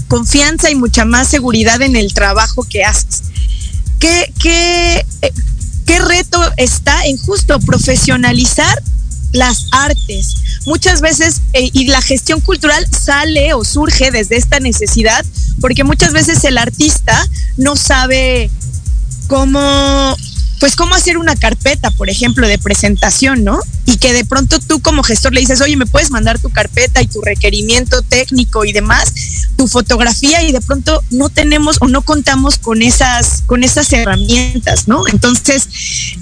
[0.09, 3.23] confianza y mucha más seguridad en el trabajo que haces.
[3.99, 5.33] ¿Qué, qué, eh,
[5.87, 8.83] qué reto está en justo profesionalizar
[9.33, 10.37] las artes?
[10.67, 15.25] Muchas veces, eh, y la gestión cultural sale o surge desde esta necesidad,
[15.61, 18.51] porque muchas veces el artista no sabe
[19.27, 20.17] cómo,
[20.61, 23.59] pues cómo hacer una carpeta, por ejemplo, de presentación, ¿no?
[23.87, 27.03] Y que de pronto tú como gestor le dices, oye, ¿me puedes mandar tu carpeta
[27.03, 29.13] y tu requerimiento técnico y demás,
[29.57, 30.43] tu fotografía?
[30.43, 35.07] Y de pronto no tenemos o no contamos con esas, con esas herramientas, ¿no?
[35.09, 35.69] Entonces,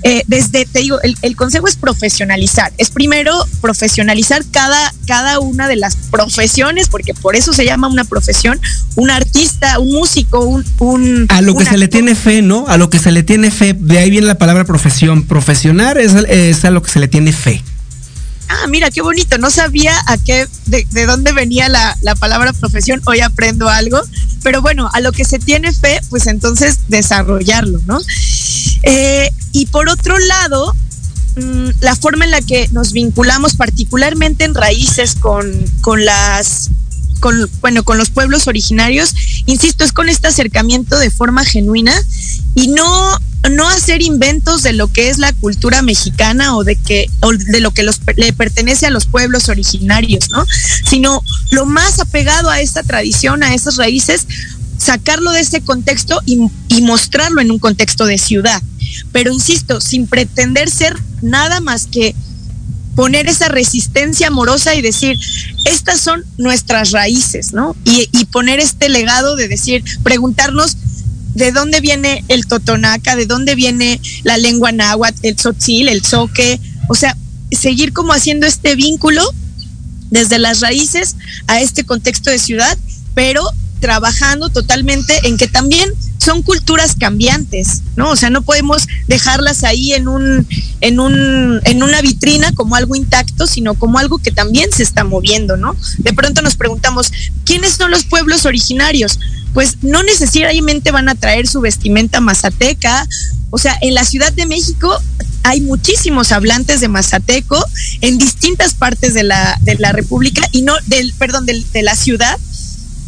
[0.03, 2.73] eh, desde, te digo, el, el, consejo es profesionalizar.
[2.79, 8.05] Es primero profesionalizar cada, cada una de las profesiones, porque por eso se llama una
[8.05, 8.61] profesión,
[8.97, 10.65] un artista, un músico, un...
[10.79, 12.67] un a lo que se le tiene fe, ¿no?
[12.69, 15.25] A lo que se le tiene fe, de ahí viene la palabra profesión.
[15.25, 17.63] Profesionar es, a lo que se le tiene fe.
[18.49, 19.39] Ah, mira, qué bonito.
[19.39, 23.01] No sabía a qué, de, de dónde venía la, la, palabra profesión.
[23.07, 24.01] Hoy aprendo algo.
[24.43, 28.01] Pero bueno, a lo que se tiene fe, pues entonces desarrollarlo, ¿no?
[28.83, 30.75] Eh, y por otro lado,
[31.37, 36.71] mmm, la forma en la que nos vinculamos particularmente en raíces con, con las
[37.23, 39.15] con, bueno, con los pueblos originarios,
[39.47, 41.95] insisto, es con este acercamiento de forma genuina
[42.57, 43.17] y no
[43.51, 47.61] no hacer inventos de lo que es la cultura mexicana o de que o de
[47.61, 50.45] lo que los, le pertenece a los pueblos originarios, ¿no?
[50.89, 54.27] Sino lo más apegado a esta tradición, a esas raíces,
[54.79, 58.61] sacarlo de ese contexto y, y mostrarlo en un contexto de ciudad.
[59.13, 62.17] Pero insisto, sin pretender ser nada más que
[62.95, 65.19] poner esa resistencia amorosa y decir,
[65.65, 67.77] estas son nuestras raíces, ¿no?
[67.85, 70.77] Y, poner este legado de decir, preguntarnos
[71.35, 76.59] de dónde viene el totonaca, de dónde viene la lengua náhuatl, el tzotzil, el zoque,
[76.89, 77.17] o sea,
[77.51, 79.23] seguir como haciendo este vínculo
[80.11, 82.79] desde las raíces a este contexto de ciudad,
[83.15, 83.43] pero
[83.83, 88.11] trabajando totalmente en que también son culturas cambiantes, ¿no?
[88.11, 90.47] O sea, no podemos dejarlas ahí en un,
[90.81, 95.03] en un, en una vitrina como algo intacto, sino como algo que también se está
[95.03, 95.77] moviendo, ¿no?
[95.99, 97.11] De pronto nos preguntamos,
[97.45, 99.19] ¿quiénes son los pueblos originarios?
[99.53, 103.07] Pues no necesariamente van a traer su vestimenta mazateca.
[103.51, 104.97] O sea, en la Ciudad de México
[105.43, 107.63] hay muchísimos hablantes de mazateco
[108.01, 112.39] en distintas partes de la, de la República y no, del, perdón, de la ciudad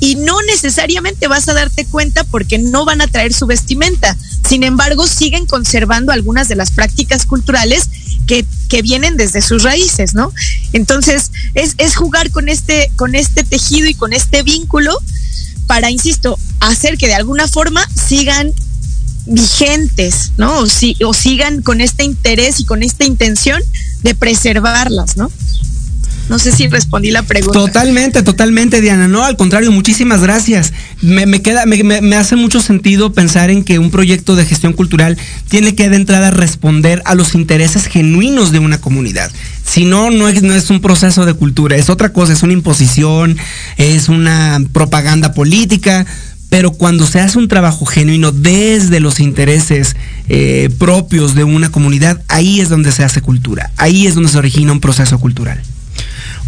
[0.05, 4.15] y no necesariamente vas a darte cuenta porque no van a traer su vestimenta.
[4.47, 7.89] Sin embargo, siguen conservando algunas de las prácticas culturales
[8.27, 10.31] que, que vienen desde sus raíces, ¿no?
[10.75, 14.95] Entonces, es, es jugar con este, con este tejido y con este vínculo
[15.67, 18.53] para, insisto, hacer que de alguna forma sigan
[19.25, 20.59] vigentes, ¿no?
[20.59, 23.63] O, si, o sigan con este interés y con esta intención
[24.03, 25.31] de preservarlas, ¿no?
[26.29, 27.59] No sé si respondí la pregunta.
[27.59, 29.09] Totalmente, totalmente, Diana.
[29.09, 30.73] No, al contrario, muchísimas gracias.
[31.03, 35.19] Me, queda, me, hace mucho sentido pensar en que un proyecto de gestión cultural
[35.49, 39.31] tiene que de entrada responder a los intereses genuinos de una comunidad.
[39.65, 43.37] Si no, no es, un proceso de cultura, es otra cosa, es una imposición,
[43.77, 46.07] es una propaganda política
[46.51, 49.97] pero cuando se hace un trabajo genuino desde los intereses
[50.29, 54.39] eh, propios de una comunidad, ahí es donde se hace cultura, ahí es donde se
[54.39, 55.61] origina un proceso cultural.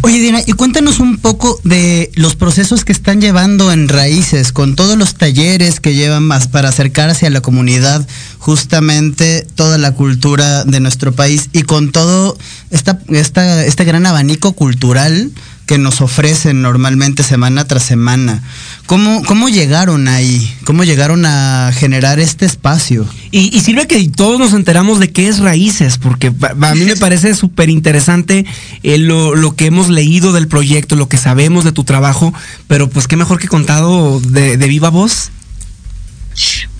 [0.01, 4.75] Oye, Diana, y cuéntanos un poco de los procesos que están llevando en Raíces, con
[4.75, 10.63] todos los talleres que llevan más para acercarse a la comunidad, justamente toda la cultura
[10.65, 12.37] de nuestro país y con todo
[12.69, 15.31] esta, este gran abanico cultural
[15.67, 18.41] que nos ofrecen normalmente semana tras semana.
[18.85, 20.55] ¿Cómo, ¿Cómo llegaron ahí?
[20.63, 23.05] ¿Cómo llegaron a generar este espacio?
[23.31, 27.35] Y, sirve que todos nos enteramos de qué es raíces, porque a mí me parece
[27.35, 28.45] súper interesante
[28.81, 32.33] eh, lo, que hemos leído del proyecto, lo que sabemos de tu trabajo,
[32.67, 35.31] pero pues qué mejor que contado de, de viva voz.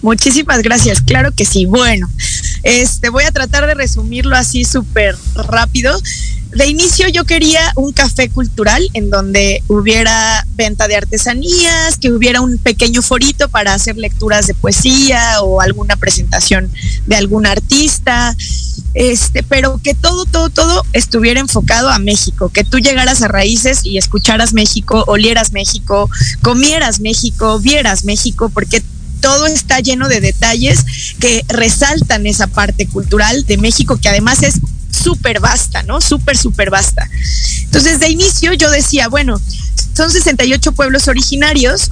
[0.02, 1.66] Muchísimas gracias, claro que sí.
[1.66, 2.08] Bueno,
[2.64, 6.00] este voy a tratar de resumirlo así súper rápido
[6.58, 12.42] de inicio yo quería un café cultural en donde hubiera venta de artesanías, que hubiera
[12.42, 16.72] un pequeño forito para hacer lecturas de poesía o alguna presentación
[17.06, 18.36] de algún artista,
[18.96, 23.86] este, pero que todo, todo, todo estuviera enfocado a México, que tú llegaras a raíces
[23.86, 26.10] y escucharas México, olieras México,
[26.42, 28.82] comieras México, vieras México, porque
[29.20, 30.86] todo está lleno de detalles
[31.20, 34.60] que resaltan esa parte cultural de México, que además es
[34.92, 36.02] súper vasta, ¿no?
[36.02, 37.10] Súper, súper vasta.
[37.64, 39.40] Entonces, de inicio yo decía, bueno,
[39.96, 41.90] son 68 pueblos originarios,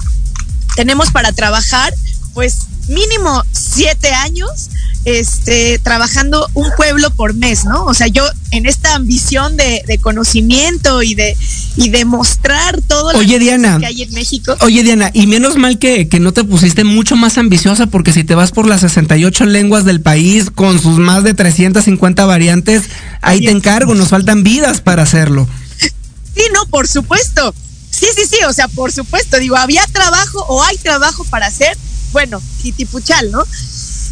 [0.74, 1.92] tenemos para trabajar,
[2.36, 4.68] pues mínimo siete años
[5.06, 7.86] este, trabajando un pueblo por mes, ¿no?
[7.86, 11.34] O sea, yo en esta ambición de, conocimiento y de,
[11.76, 14.54] y de mostrar todo lo que hay en México.
[14.60, 18.22] Oye, Diana, y menos mal que, que no te pusiste mucho más ambiciosa, porque si
[18.22, 22.82] te vas por las 68 lenguas del país con sus más de 350 variantes,
[23.22, 25.48] ahí te encargo, nos faltan vidas para hacerlo.
[25.78, 27.54] Sí, no, por supuesto.
[27.90, 31.78] Sí, sí, sí, o sea, por supuesto, digo, había trabajo o hay trabajo para hacer,
[32.12, 33.44] bueno, Kitipuchal, ¿no?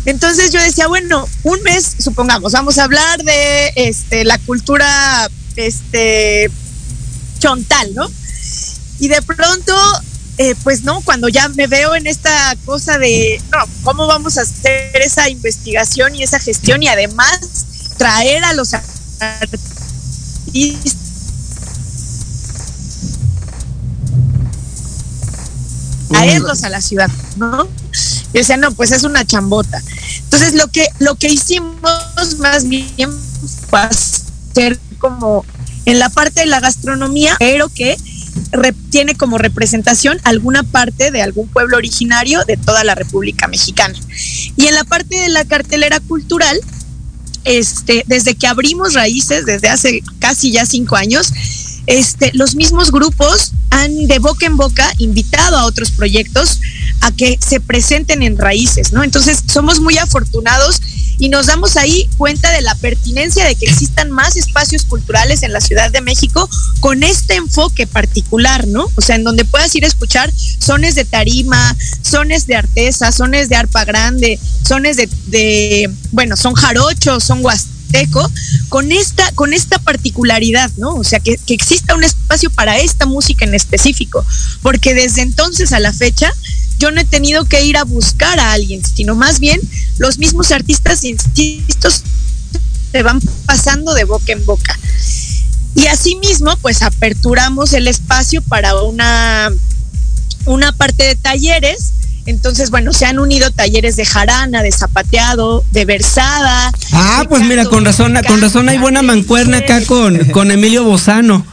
[0.06, 6.50] Entonces yo decía, bueno, un mes, supongamos, vamos a hablar de este, la cultura este,
[7.38, 8.10] chontal, ¿no?
[8.98, 9.74] Y de pronto,
[10.38, 14.42] eh, pues no, cuando ya me veo en esta cosa de, no, ¿cómo vamos a
[14.42, 17.40] hacer esa investigación y esa gestión y además
[17.96, 19.64] traer a los artistas
[26.08, 27.68] traerlos a la ciudad, ¿no?
[28.32, 29.82] Y decía, no, pues es una chambota.
[30.24, 33.10] Entonces lo que, lo que hicimos más bien
[33.70, 33.88] fue
[34.54, 35.44] ser como
[35.84, 37.96] en la parte de la gastronomía, pero que
[38.90, 43.98] tiene como representación alguna parte de algún pueblo originario de toda la República Mexicana.
[44.56, 46.58] Y en la parte de la cartelera cultural,
[47.44, 51.32] este, desde que abrimos raíces, desde hace casi ya cinco años,
[51.86, 56.60] este, los mismos grupos han de boca en boca invitado a otros proyectos
[57.04, 59.04] a que se presenten en raíces, ¿no?
[59.04, 60.80] Entonces somos muy afortunados
[61.18, 65.52] y nos damos ahí cuenta de la pertinencia de que existan más espacios culturales en
[65.52, 66.48] la Ciudad de México
[66.80, 68.90] con este enfoque particular, ¿no?
[68.94, 73.50] O sea, en donde puedas ir a escuchar sones de tarima, sones de artesa, sones
[73.50, 77.66] de arpa grande, sones de, bueno, son jarochos, son guas
[78.68, 80.94] con esta, con esta particularidad, ¿no?
[80.94, 84.24] O sea, que, exista un espacio para esta música en específico,
[84.62, 86.32] porque desde entonces a la fecha
[86.78, 89.60] yo no he tenido que ir a buscar a alguien, sino más bien
[89.98, 91.88] los mismos artistas, insisto,
[92.92, 94.78] se van pasando de boca en boca.
[95.74, 99.50] Y asimismo, pues aperturamos el espacio para una,
[100.46, 101.92] una parte de talleres.
[102.26, 106.72] Entonces, bueno, se han unido talleres de jarana, de zapateado, de versada.
[106.92, 111.44] Ah, pues mira, con razón, con razón hay buena mancuerna acá con, con Emilio Bozano.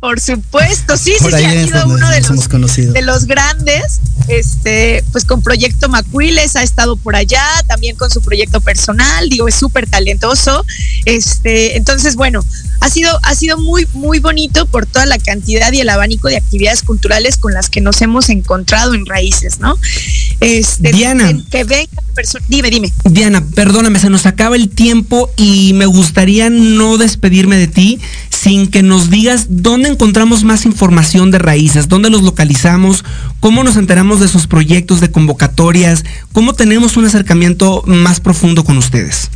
[0.00, 5.24] Por supuesto, sí, sí, sí, ha sido uno de los, de los grandes, este, pues
[5.24, 9.88] con Proyecto Macuiles ha estado por allá, también con su proyecto personal, digo, es súper
[9.88, 10.64] talentoso,
[11.06, 12.44] este, entonces, bueno,
[12.80, 16.36] ha sido, ha sido muy, muy bonito por toda la cantidad y el abanico de
[16.36, 19.78] actividades culturales con las que nos hemos encontrado en Raíces, ¿no?
[20.40, 21.32] Este, Diana.
[21.50, 22.02] Que venga
[22.48, 22.92] dime, dime.
[23.04, 28.00] Diana, perdóname, se nos acaba el tiempo y me gustaría no despedirme de ti
[28.46, 33.04] sin que nos digas dónde encontramos más información de raíces, dónde los localizamos,
[33.40, 38.78] cómo nos enteramos de sus proyectos de convocatorias, cómo tenemos un acercamiento más profundo con
[38.78, 39.30] ustedes.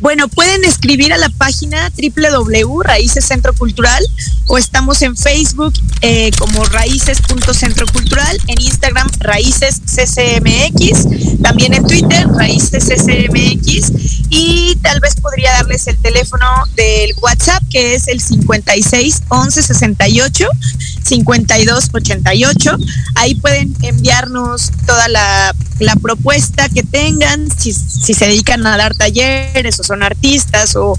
[0.00, 2.82] Bueno, pueden escribir a la página www
[3.20, 4.02] Centro Cultural
[4.46, 12.84] o estamos en Facebook eh, como raíces.centrocultural, en Instagram Raíces CCMX, también en Twitter Raíces
[12.84, 13.92] CCMX
[14.30, 20.48] y tal vez podría darles el teléfono del WhatsApp que es el 56 11 68
[21.06, 22.76] 52 88.
[23.14, 25.54] Ahí pueden enviarnos toda la,
[26.02, 30.98] propuesta que tengan, si, si se dedican a dar talleres o son artistas o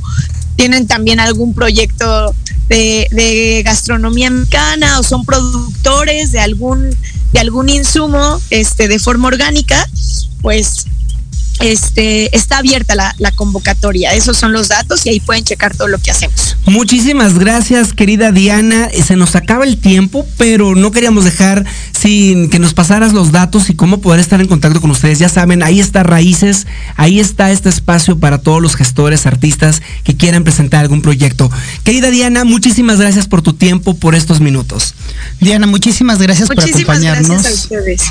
[0.56, 2.34] tienen también algún proyecto
[2.68, 6.96] de, gastronomía mexicana o son productores de algún
[7.34, 9.86] de algún insumo este de forma orgánica
[10.42, 10.86] pues
[11.60, 14.14] este, está abierta la, la, convocatoria.
[14.14, 16.58] Esos son los datos y ahí pueden checar todo lo que hacemos.
[16.66, 18.90] Muchísimas gracias, querida Diana.
[19.06, 21.66] Se nos acaba el tiempo, pero no queríamos dejar
[21.98, 25.20] sin que nos pasaras los datos y cómo poder estar en contacto con ustedes.
[25.20, 30.16] Ya saben, ahí está Raíces, ahí está este espacio para todos los gestores, artistas que
[30.16, 31.50] quieran presentar algún proyecto.
[31.84, 34.94] Querida Diana, muchísimas gracias por tu tiempo, por estos minutos.
[35.40, 37.30] Diana, muchísimas gracias por acompañarnos.
[37.30, 38.02] Gracias a ustedes.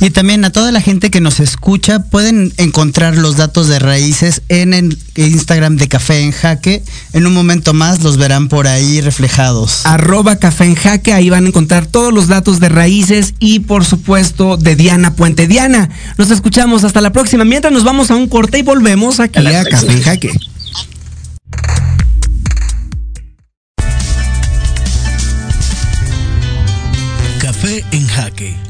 [0.00, 4.40] Y también a toda la gente que nos escucha, pueden encontrar los datos de raíces
[4.48, 6.82] en el Instagram de Café en Jaque.
[7.12, 9.84] En un momento más los verán por ahí reflejados.
[9.84, 13.84] Arroba Café en Jaque, ahí van a encontrar todos los datos de raíces y por
[13.84, 15.46] supuesto de Diana Puente.
[15.46, 17.44] Diana, nos escuchamos hasta la próxima.
[17.44, 20.32] Mientras nos vamos a un corte y volvemos aquí a, a Café en Jaque.
[27.38, 28.69] Café en Jaque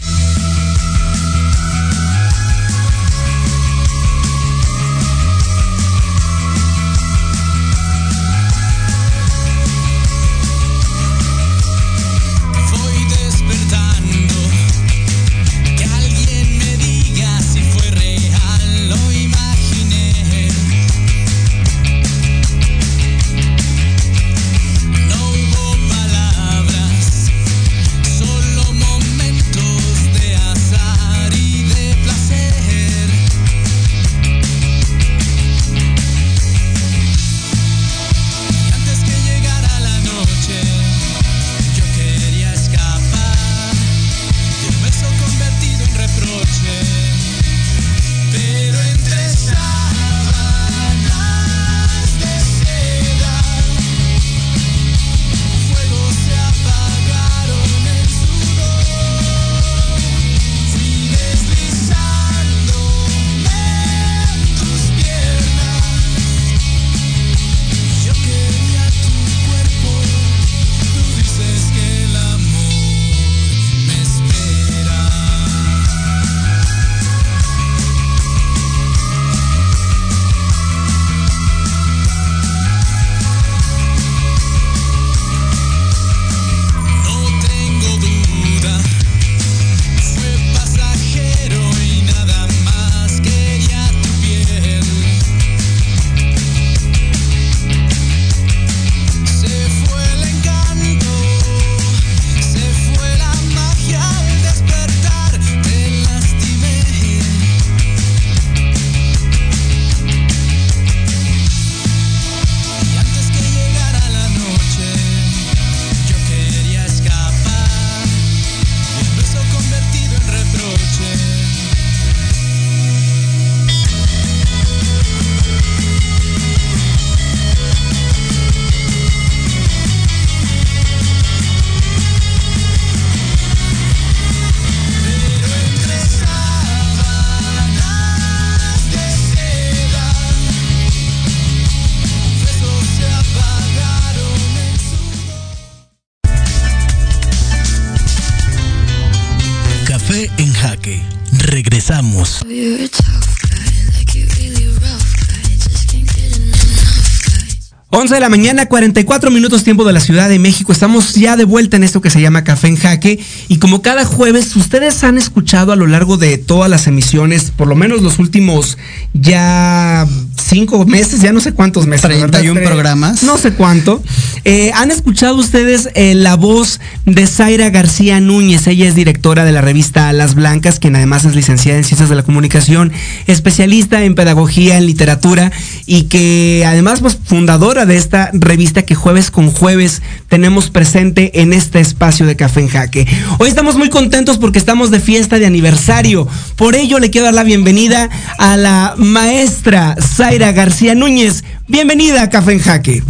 [158.11, 160.73] 11 de la mañana, 44 minutos tiempo de la Ciudad de México.
[160.73, 163.21] Estamos ya de vuelta en esto que se llama Café en Jaque.
[163.47, 167.69] Y como cada jueves, ustedes han escuchado a lo largo de todas las emisiones, por
[167.69, 168.77] lo menos los últimos
[169.13, 170.05] ya
[170.35, 172.01] cinco meses, ya no sé cuántos meses.
[172.01, 173.23] 31 programas.
[173.23, 174.03] No sé cuánto.
[174.43, 178.67] Eh, han escuchado ustedes eh, la voz de Zaira García Núñez.
[178.67, 182.15] Ella es directora de la revista Alas Blancas, quien además es licenciada en Ciencias de
[182.15, 182.91] la Comunicación,
[183.27, 185.53] especialista en Pedagogía, en Literatura
[185.85, 191.53] y que además pues fundadora de esta revista que jueves con jueves tenemos presente en
[191.53, 193.07] este espacio de Café en Jaque.
[193.37, 196.27] Hoy estamos muy contentos porque estamos de fiesta de aniversario.
[196.55, 201.43] Por ello le quiero dar la bienvenida a la maestra Zaira García Núñez.
[201.67, 203.03] Bienvenida a Café en Jaque.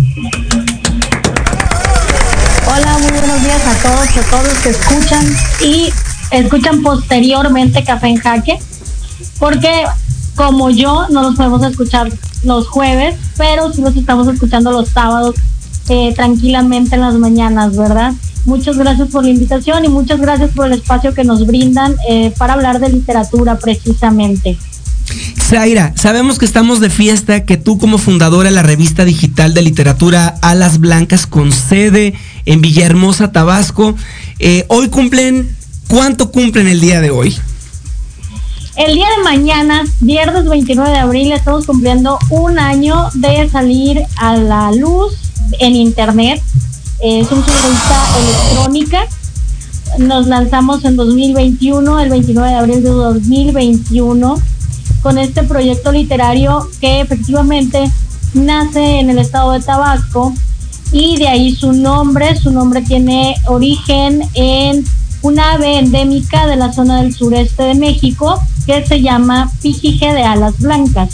[2.68, 5.26] Hola, muy buenos días a todos, a todos que escuchan
[5.62, 5.94] y
[6.32, 8.60] escuchan posteriormente Café en Jaque,
[9.40, 9.86] porque
[10.48, 12.12] como yo no los podemos escuchar
[12.44, 15.36] los jueves, pero sí los estamos escuchando los sábados
[15.88, 18.14] eh, tranquilamente en las mañanas, ¿verdad?
[18.46, 22.34] Muchas gracias por la invitación y muchas gracias por el espacio que nos brindan eh,
[22.40, 24.58] para hablar de literatura precisamente.
[25.40, 29.62] Zaira, sabemos que estamos de fiesta, que tú como fundadora de la revista digital de
[29.62, 32.16] literatura Alas Blancas con sede
[32.48, 33.96] en Villahermosa, Tabasco,
[34.40, 35.56] eh, hoy cumplen,
[35.88, 37.36] ¿cuánto cumplen el día de hoy?
[38.78, 44.38] El día de mañana, viernes 29 de abril, estamos cumpliendo un año de salir a
[44.38, 45.14] la luz
[45.60, 46.42] en internet.
[47.02, 49.08] Es una revista electrónica.
[49.98, 54.42] Nos lanzamos en 2021, el 29 de abril de 2021,
[55.02, 57.92] con este proyecto literario que efectivamente
[58.34, 60.34] nace en el estado de Tabasco
[60.94, 62.38] y de ahí su nombre.
[62.38, 64.86] Su nombre tiene origen en
[65.22, 70.24] una ave endémica de la zona del sureste de México que se llama pijije de
[70.24, 71.10] alas blancas.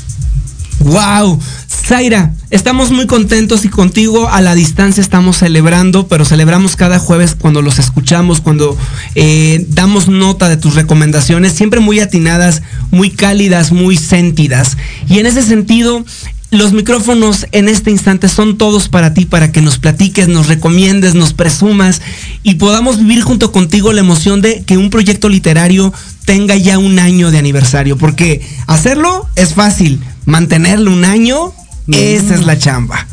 [0.79, 1.39] ¡Wow!
[1.87, 7.33] Zaira, estamos muy contentos y contigo a la distancia estamos celebrando, pero celebramos cada jueves
[7.33, 8.77] cuando los escuchamos, cuando
[9.15, 14.75] eh, damos nota de tus recomendaciones, siempre muy atinadas, muy cálidas, muy sentidas.
[15.07, 16.03] Y en ese sentido,
[16.49, 21.13] los micrófonos en este instante son todos para ti, para que nos platiques, nos recomiendes,
[21.13, 22.01] nos presumas
[22.43, 25.93] y podamos vivir junto contigo la emoción de que un proyecto literario
[26.25, 27.97] tenga ya un año de aniversario.
[27.97, 31.53] Porque hacerlo es fácil, mantenerlo un año,
[31.87, 33.05] esa es la chamba.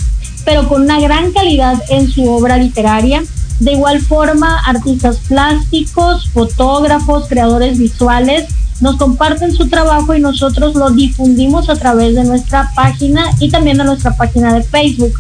[0.44, 3.24] pero con una gran calidad en su obra literaria.
[3.60, 8.48] De igual forma, artistas plásticos, fotógrafos, creadores visuales
[8.82, 13.78] nos comparten su trabajo y nosotros lo difundimos a través de nuestra página y también
[13.78, 15.14] de nuestra página de Facebook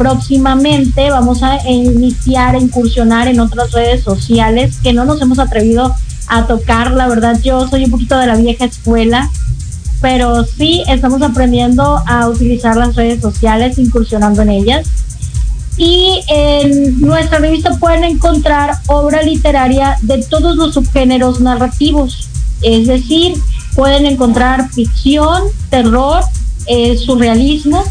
[0.00, 5.94] próximamente vamos a iniciar a incursionar en otras redes sociales que no nos hemos atrevido
[6.26, 6.92] a tocar.
[6.92, 9.28] La verdad, yo soy un poquito de la vieja escuela,
[10.00, 14.88] pero sí estamos aprendiendo a utilizar las redes sociales, incursionando en ellas.
[15.76, 22.30] Y en nuestra revista pueden encontrar obra literaria de todos los subgéneros narrativos,
[22.62, 23.34] es decir,
[23.74, 26.24] pueden encontrar ficción, terror,
[26.68, 27.84] eh, surrealismo,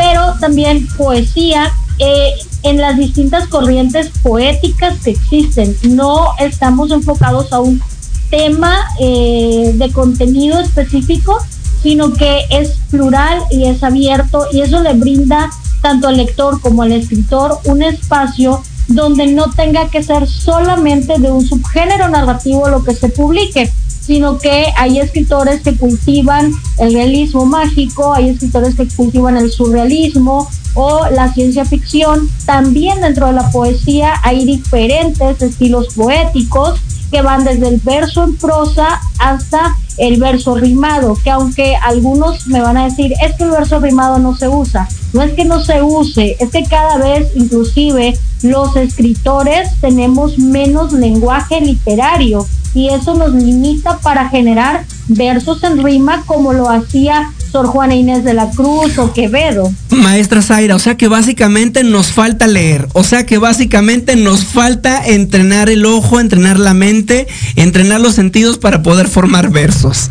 [0.00, 2.32] pero también poesía eh,
[2.62, 5.76] en las distintas corrientes poéticas que existen.
[5.82, 7.82] No estamos enfocados a un
[8.30, 11.36] tema eh, de contenido específico,
[11.82, 15.50] sino que es plural y es abierto y eso le brinda
[15.82, 21.30] tanto al lector como al escritor un espacio donde no tenga que ser solamente de
[21.30, 23.70] un subgénero narrativo lo que se publique,
[24.00, 30.48] sino que hay escritores que cultivan el realismo mágico, hay escritores que cultivan el surrealismo
[30.74, 32.28] o la ciencia ficción.
[32.46, 36.80] También dentro de la poesía hay diferentes estilos poéticos
[37.10, 42.60] que van desde el verso en prosa hasta el verso rimado, que aunque algunos me
[42.60, 45.62] van a decir, es que el verso rimado no se usa, no es que no
[45.64, 53.14] se use, es que cada vez inclusive los escritores tenemos menos lenguaje literario y eso
[53.14, 58.48] nos limita para generar versos en rima como lo hacía Sor Juana Inés de la
[58.50, 59.72] Cruz o Quevedo.
[59.90, 65.04] Maestra Zaira, o sea que básicamente nos falta leer, o sea que básicamente nos falta
[65.04, 70.10] entrenar el ojo, entrenar la mente, entrenar los sentidos para poder formar versos.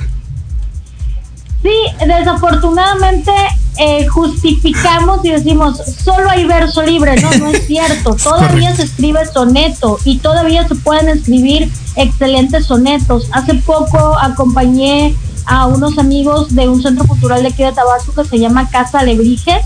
[1.61, 3.31] Sí, desafortunadamente
[3.77, 7.19] eh, justificamos y decimos, solo hay verso libre.
[7.21, 8.15] No, no es cierto.
[8.23, 13.27] Todavía se escribe soneto y todavía se pueden escribir excelentes sonetos.
[13.31, 18.27] Hace poco acompañé a unos amigos de un centro cultural de aquí de Tabasco que
[18.27, 19.65] se llama Casa Alebrijes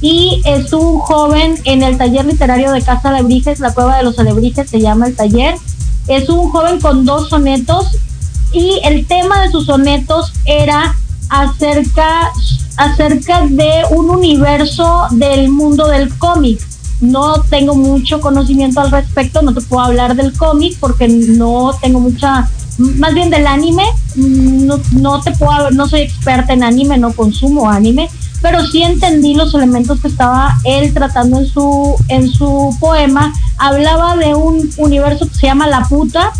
[0.00, 4.18] y es un joven en el taller literario de Casa Alebrijes, la cueva de los
[4.18, 5.54] Alebrijes se llama el taller.
[6.08, 7.98] Es un joven con dos sonetos
[8.52, 10.96] y el tema de sus sonetos era
[11.30, 12.32] acerca,
[12.76, 16.60] acerca de un universo del mundo del cómic.
[17.00, 22.00] No tengo mucho conocimiento al respecto, no te puedo hablar del cómic porque no tengo
[22.00, 23.84] mucha, más bien del anime,
[24.16, 28.10] no, no te puedo, no soy experta en anime, no consumo anime,
[28.42, 33.32] pero sí entendí los elementos que estaba él tratando en su, en su poema.
[33.56, 36.32] Hablaba de un universo que se llama La Puta,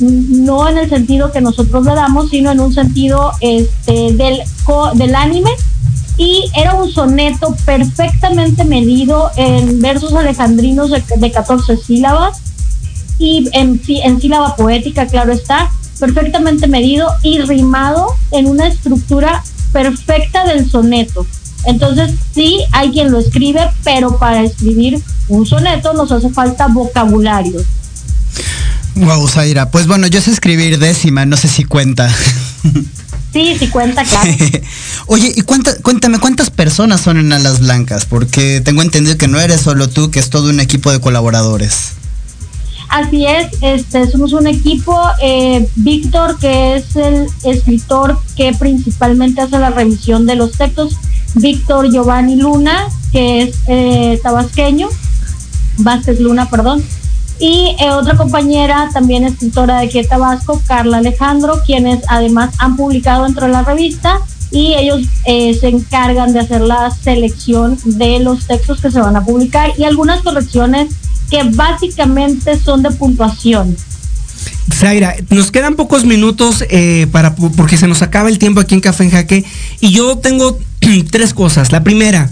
[0.00, 4.42] no en el sentido que nosotros le damos, sino en un sentido este, del,
[4.94, 5.50] del anime.
[6.16, 12.38] Y era un soneto perfectamente medido en versos alejandrinos de, 14 sílabas
[13.18, 19.42] y en, en sílaba poética, claro está, perfectamente medido y rimado en una estructura
[19.72, 21.26] perfecta del soneto.
[21.66, 27.60] Entonces sí hay quien lo escribe, pero para escribir un soneto nos hace falta vocabulario.
[28.94, 29.70] Wow, Zaira.
[29.70, 32.08] Pues bueno, yo sé escribir décima, no sé si cuenta.
[33.32, 34.30] Sí, sí cuenta, claro.
[35.06, 38.04] Oye, y cuéntame, ¿cuántas personas son en Alas Blancas?
[38.04, 41.94] Porque tengo entendido que no eres solo tú, que es todo un equipo de colaboradores.
[42.88, 44.96] Así es, este, somos un equipo.
[45.20, 50.96] Eh, Víctor, que es el escritor que principalmente hace la revisión de los textos.
[51.34, 54.88] Víctor Giovanni Luna, que es eh, tabasqueño.
[55.78, 56.84] Vázquez Luna, perdón
[57.38, 62.76] y eh, otra compañera, también escritora de aquí de Tabasco, Carla Alejandro, quienes además han
[62.76, 64.20] publicado dentro de la revista
[64.50, 69.16] y ellos eh, se encargan de hacer la selección de los textos que se van
[69.16, 70.94] a publicar y algunas correcciones
[71.28, 73.76] que básicamente son de puntuación.
[74.72, 78.80] Zaira, nos quedan pocos minutos eh, para porque se nos acaba el tiempo aquí en
[78.80, 79.44] Café en Jaque
[79.80, 80.58] y yo tengo
[81.10, 81.72] tres cosas.
[81.72, 82.30] La primera,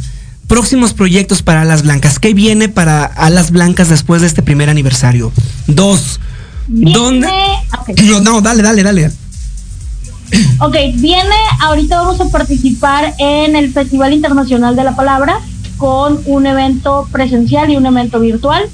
[0.52, 2.18] próximos proyectos para Alas Blancas.
[2.18, 5.32] ¿Qué viene para Alas Blancas después de este primer aniversario?
[5.66, 6.20] Dos.
[6.68, 7.26] ¿Dónde?
[8.04, 9.10] No, no, dale, dale, dale.
[10.60, 15.40] Ok, viene, ahorita vamos a participar en el Festival Internacional de la Palabra
[15.78, 18.68] con un evento presencial y un evento virtual.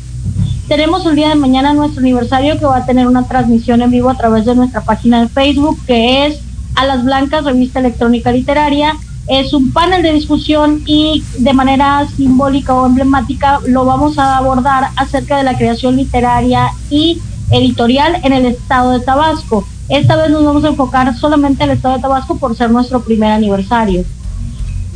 [0.67, 4.11] Tenemos el día de mañana nuestro aniversario que va a tener una transmisión en vivo
[4.11, 6.41] a través de nuestra página de Facebook que es
[6.75, 8.97] Alas Blancas, revista electrónica literaria
[9.29, 14.91] es un panel de discusión y de manera simbólica o emblemática lo vamos a abordar
[14.97, 17.21] acerca de la creación literaria y
[17.51, 19.67] editorial en el estado de Tabasco.
[19.89, 23.31] Esta vez nos vamos a enfocar solamente al estado de Tabasco por ser nuestro primer
[23.31, 24.05] aniversario.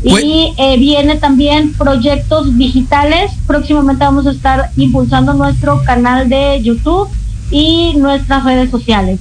[0.03, 3.31] Y eh, viene también proyectos digitales.
[3.47, 7.09] Próximamente vamos a estar impulsando nuestro canal de YouTube
[7.51, 9.21] y nuestras redes sociales.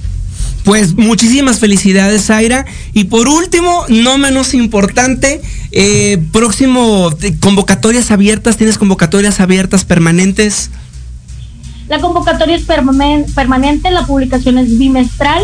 [0.64, 2.66] Pues muchísimas felicidades, Zaira.
[2.92, 5.42] Y por último, no menos importante,
[5.72, 7.10] eh, próximo,
[7.40, 10.70] convocatorias abiertas, ¿tienes convocatorias abiertas permanentes?
[11.88, 15.42] La convocatoria es permanente, la publicación es bimestral,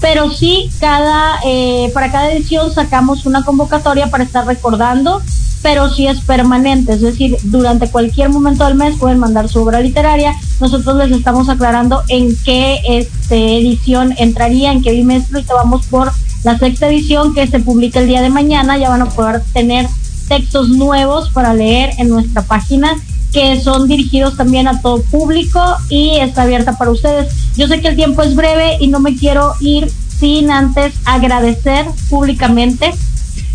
[0.00, 5.20] pero sí, cada, eh, para cada edición sacamos una convocatoria para estar recordando
[5.62, 9.80] pero sí es permanente, es decir, durante cualquier momento del mes pueden mandar su obra
[9.80, 10.34] literaria.
[10.60, 16.12] Nosotros les estamos aclarando en qué este, edición entraría, en qué bimestre, y vamos por
[16.44, 18.78] la sexta edición que se publica el día de mañana.
[18.78, 19.86] Ya van a poder tener
[20.28, 22.94] textos nuevos para leer en nuestra página
[23.32, 27.32] que son dirigidos también a todo público y está abierta para ustedes.
[27.56, 31.86] Yo sé que el tiempo es breve y no me quiero ir sin antes agradecer
[32.08, 32.92] públicamente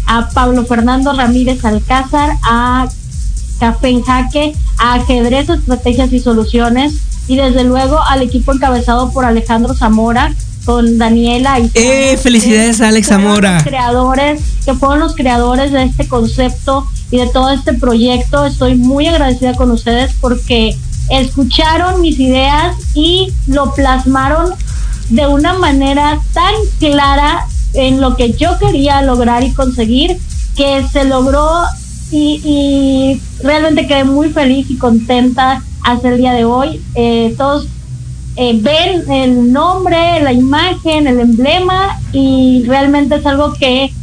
[0.05, 2.87] a Pablo Fernando Ramírez Alcázar, a
[3.59, 9.25] Café en Jaque, a Ajedrez, Estrategias y Soluciones y desde luego al equipo encabezado por
[9.25, 10.33] Alejandro Zamora
[10.65, 13.63] con Daniela y eh, felicidades a Alex Zamora.
[13.63, 18.45] creadores que fueron los creadores de este concepto y de todo este proyecto.
[18.45, 20.75] Estoy muy agradecida con ustedes porque
[21.09, 24.53] escucharon mis ideas y lo plasmaron
[25.09, 27.45] de una manera tan clara
[27.75, 30.17] en lo que yo quería lograr y conseguir,
[30.55, 31.49] que se logró
[32.11, 36.81] y, realmente quedé muy feliz y contenta hasta el día de hoy.
[36.95, 37.67] Eh, todos
[38.37, 43.93] eh, ven el nombre, la imagen, el emblema y realmente es algo que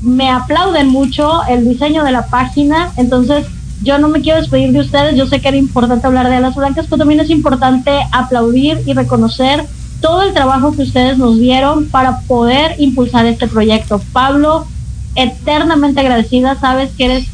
[0.00, 2.92] me aplauden mucho el diseño de la página.
[2.96, 3.46] Entonces,
[3.82, 5.16] yo no me quiero despedir de ustedes.
[5.16, 8.92] Yo sé que era importante hablar de las blancas, pero también es importante aplaudir y
[8.92, 9.64] reconocer
[10.00, 14.00] todo el trabajo que ustedes nos dieron para poder impulsar este proyecto.
[14.12, 14.66] Pablo,
[15.14, 17.26] eternamente agradecida, sabes que eres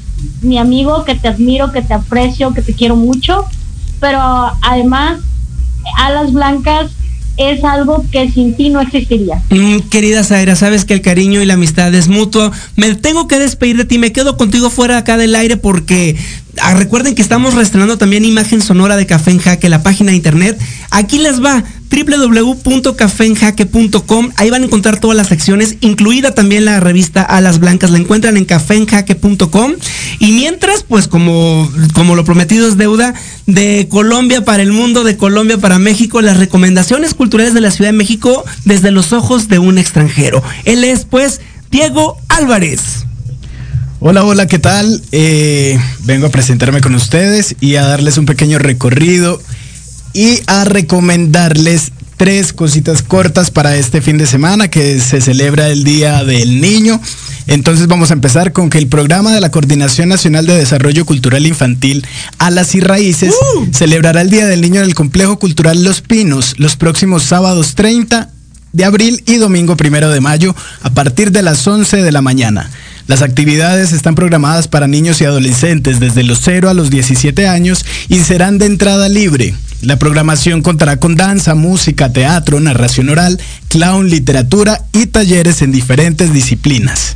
[0.42, 3.44] mi amigo, que te admiro, que te aprecio, que te quiero mucho,
[4.00, 4.20] pero
[4.62, 5.20] además,
[5.98, 6.90] Alas Blancas
[7.36, 9.42] es algo que sin ti no existiría.
[9.50, 12.52] Mm, querida Zaira, sabes que el cariño y la amistad es mutuo.
[12.76, 16.16] Me tengo que despedir de ti, me quedo contigo fuera acá del aire porque
[16.60, 20.16] ah, recuerden que estamos reestrenando también imagen sonora de Café en Jaque, la página de
[20.16, 20.58] internet.
[20.90, 24.30] Aquí les va www.cafenjaque.com.
[24.36, 27.90] Ahí van a encontrar todas las secciones, incluida también la revista Alas Blancas.
[27.90, 29.72] La encuentran en cafenjaque.com.
[30.18, 33.14] Y mientras, pues como, como lo prometido es deuda,
[33.46, 37.90] de Colombia para el mundo, de Colombia para México, las recomendaciones culturales de la Ciudad
[37.90, 40.42] de México desde los ojos de un extranjero.
[40.64, 41.40] Él es, pues,
[41.70, 43.04] Diego Álvarez.
[44.06, 45.00] Hola, hola, ¿qué tal?
[45.12, 49.40] Eh, vengo a presentarme con ustedes y a darles un pequeño recorrido
[50.12, 55.84] y a recomendarles tres cositas cortas para este fin de semana que se celebra el
[55.84, 57.00] Día del Niño.
[57.46, 61.46] Entonces vamos a empezar con que el programa de la Coordinación Nacional de Desarrollo Cultural
[61.46, 63.68] Infantil Alas y Raíces ¡Uh!
[63.72, 68.30] celebrará el Día del Niño en el Complejo Cultural Los Pinos los próximos sábados 30
[68.74, 72.70] de abril y domingo 1 de mayo a partir de las 11 de la mañana.
[73.06, 77.84] Las actividades están programadas para niños y adolescentes desde los 0 a los 17 años
[78.08, 79.54] y serán de entrada libre.
[79.82, 83.38] La programación contará con danza, música, teatro, narración oral,
[83.68, 87.14] clown, literatura y talleres en diferentes disciplinas.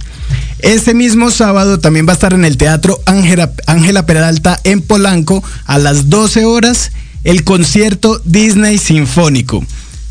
[0.59, 5.79] Este mismo sábado también va a estar en el Teatro Ángela Peralta en Polanco a
[5.79, 6.93] las 12 horas
[7.25, 9.65] el concierto Disney Sinfónico.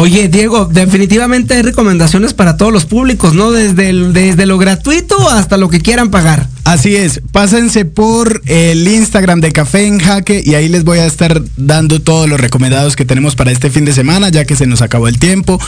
[0.00, 3.50] Oye, Diego, definitivamente hay recomendaciones para todos los públicos, ¿no?
[3.50, 6.46] Desde, desde lo gratuito hasta lo que quieran pagar.
[6.62, 11.06] Así es, pásense por el Instagram de Café en Jaque y ahí les voy a
[11.06, 14.66] estar dando todos los recomendados que tenemos para este fin de semana, ya que se
[14.66, 15.58] nos acabó el tiempo.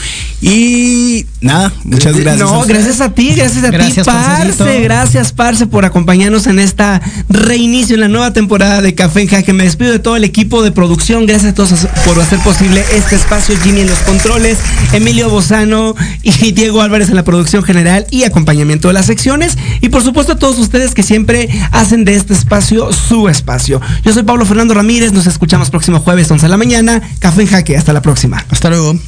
[0.43, 2.51] Y nada, muchas gracias.
[2.51, 4.81] No, gracias a ti, gracias a ti, Parce.
[4.83, 7.01] Gracias, Parce, por acompañarnos en esta
[7.31, 9.55] reinicio, en la nueva temporada de Café en Jaque.
[9.55, 11.25] Me despido de todo el equipo de producción.
[11.25, 11.71] Gracias a todos
[12.05, 13.57] por hacer posible este espacio.
[13.63, 14.59] Jimmy en los controles,
[14.93, 19.57] Emilio Bozano y Diego Álvarez en la producción general y acompañamiento de las secciones.
[19.81, 23.81] Y por supuesto a todos ustedes que siempre hacen de este espacio su espacio.
[24.05, 27.01] Yo soy Pablo Fernando Ramírez, nos escuchamos próximo jueves 11 de la mañana.
[27.19, 28.45] Café en Jaque, hasta la próxima.
[28.51, 28.99] Hasta luego.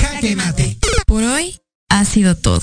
[0.00, 0.78] Jaque mate.
[1.06, 1.56] Por hoy
[1.88, 2.62] ha sido todo.